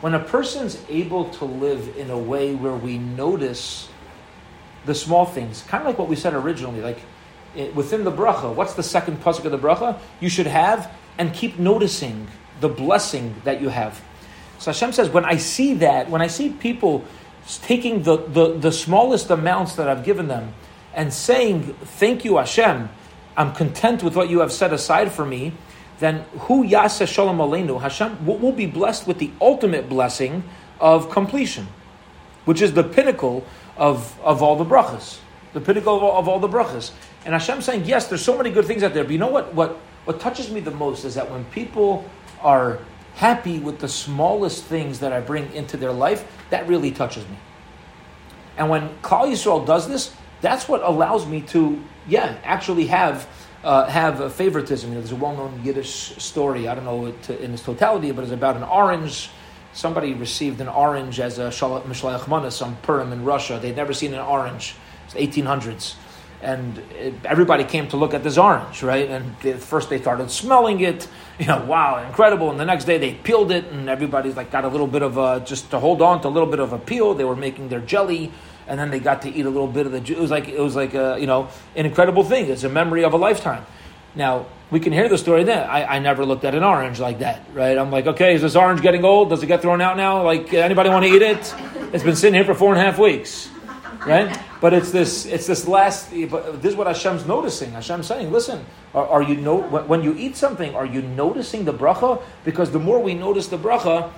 [0.00, 3.88] When a person's able to live in a way where we notice
[4.86, 7.00] the small things, kind of like what we said originally, like
[7.56, 9.98] eh, within the bracha, what's the second pasuk of the bracha?
[10.20, 12.28] You should have and keep noticing
[12.60, 14.00] the blessing that you have.
[14.58, 17.04] So Hashem says, when I see that, when I see people
[17.62, 20.54] taking the, the, the smallest amounts that I've given them
[20.94, 22.88] and saying, Thank you, Hashem,
[23.36, 25.52] I'm content with what you have set aside for me,
[25.98, 30.44] then who yasa shalom aleinu, Hashem will be blessed with the ultimate blessing
[30.80, 31.66] of completion,
[32.44, 33.44] which is the pinnacle
[33.76, 35.18] of, of all the brachas.
[35.54, 36.92] The pinnacle of all, of all the brachas.
[37.24, 39.54] And Hashem saying, yes, there's so many good things out there, but you know what,
[39.54, 39.72] what,
[40.04, 42.08] what touches me the most is that when people
[42.40, 42.78] are
[43.14, 47.36] happy with the smallest things that I bring into their life, that really touches me.
[48.56, 53.26] And when Klal Yisrael does this, that's what allows me to, yeah, actually have
[53.64, 54.90] uh, have a favoritism.
[54.90, 56.68] You know, there's a well-known Yiddish story.
[56.68, 59.30] I don't know it in its totality, but it's about an orange.
[59.72, 63.58] Somebody received an orange as a Mishloach Manos on Purim in Russia.
[63.60, 64.74] They'd never seen an orange.
[65.06, 65.94] It's 1800s
[66.40, 69.08] and it, everybody came to look at this orange, right?
[69.08, 72.50] And they, first they started smelling it, you know, wow, incredible.
[72.50, 75.18] And the next day they peeled it, and everybody's like got a little bit of
[75.18, 77.14] a just to hold on to a little bit of a peel.
[77.14, 78.32] They were making their jelly,
[78.68, 79.98] and then they got to eat a little bit of the.
[79.98, 82.46] It was like it was like a you know an incredible thing.
[82.50, 83.64] It's a memory of a lifetime.
[84.14, 85.44] Now we can hear the story.
[85.44, 87.76] Then I, I never looked at an orange like that, right?
[87.76, 89.30] I'm like, okay, is this orange getting old?
[89.30, 90.22] Does it get thrown out now?
[90.22, 91.54] Like anybody want to eat it?
[91.92, 93.48] It's been sitting here for four and a half weeks
[94.08, 94.40] right?
[94.60, 96.10] But it's this, it's this last.
[96.30, 97.72] But this is what Hashem's noticing.
[97.72, 98.64] Hashem's saying, "Listen,
[98.94, 100.74] are, are you know when you eat something?
[100.74, 102.22] Are you noticing the bracha?
[102.44, 104.10] Because the more we notice the bracha,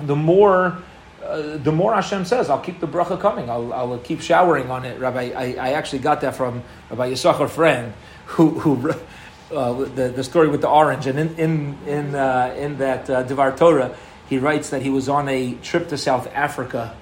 [0.00, 0.78] the more."
[1.26, 3.50] Uh, the more Hashem says, I'll keep the bracha coming.
[3.50, 4.98] I'll, I'll keep showering on it.
[5.00, 7.92] Rabbi, I, I actually got that from Rabbi Yisachar Frand,
[8.26, 8.90] who, who
[9.54, 11.06] uh, the, the story with the orange.
[11.06, 13.96] And in, in, in, uh, in that uh, Devar Torah,
[14.28, 16.96] he writes that he was on a trip to South Africa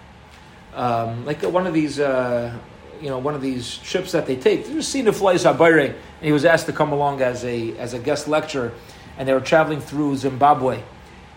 [0.74, 2.52] um, like one of these, uh,
[3.00, 4.66] you know, one of these trips that they take.
[4.66, 7.94] There's seen the flies Habayre, and he was asked to come along as a as
[7.94, 8.72] a guest lecturer,
[9.16, 10.82] and they were traveling through Zimbabwe,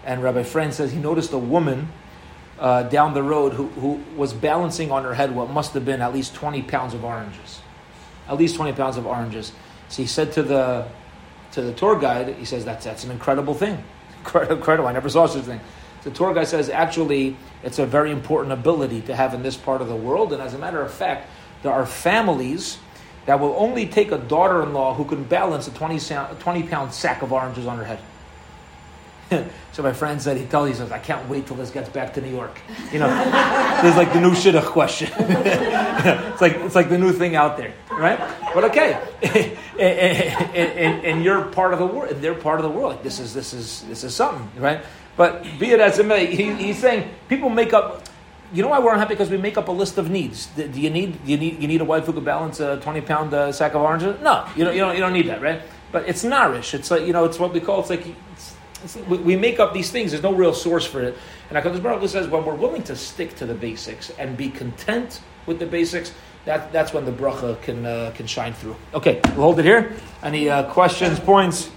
[0.06, 1.90] and Rabbi Frand says he noticed a woman
[2.60, 6.02] uh, down the road who, who was balancing on her head what must have been
[6.02, 7.62] at least 20 pounds of oranges.
[8.28, 9.52] At least 20 pounds of oranges.
[9.90, 10.88] So he said to the
[11.58, 13.84] to the tour guide, he says, that's, that's an incredible thing.
[14.50, 14.88] Incredible.
[14.88, 15.62] I never saw such a thing.
[16.04, 19.82] The tour guide says, actually, it's a very important ability to have in this part
[19.82, 20.34] of the world.
[20.34, 21.30] And as a matter of fact,
[21.64, 22.78] there are families
[23.26, 26.00] that will only take a daughter in law who can balance a 20,
[26.40, 28.00] 20 pound sack of oranges on her head.
[29.72, 32.14] so my friend said, he tells, he says, I can't wait till this gets back
[32.14, 32.60] to New York.
[32.92, 33.08] You know,
[33.82, 35.10] there's like the new shidduch question.
[35.18, 38.20] it's like it's like the new thing out there, right?
[38.54, 38.94] But okay,
[39.80, 43.54] and you're part of the world, They're part of the world, like this is this
[43.54, 44.82] is this is something, right?
[45.18, 48.04] But be it as it may, he, he's saying people make up.
[48.54, 49.14] You know why we're unhappy?
[49.14, 50.46] Because we make up a list of needs.
[50.56, 53.02] Do you need do you need you need a wife who could balance a twenty
[53.02, 54.22] pound uh, sack of oranges?
[54.22, 55.62] No, you don't, you don't you don't need that, right?
[55.92, 56.74] But it's nourish.
[56.74, 57.82] It's like you know, it's what we call.
[57.82, 58.56] It's like it's,
[59.08, 60.12] we make up these things.
[60.12, 61.18] There's no real source for it.
[61.50, 65.22] And Hakadosh Baruch says when we're willing to stick to the basics and be content
[65.46, 66.14] with the basics,
[66.46, 68.76] that, that's when the bracha can uh, can shine through.
[68.94, 69.94] Okay, we'll hold it here.
[70.24, 71.70] Any uh, questions, points?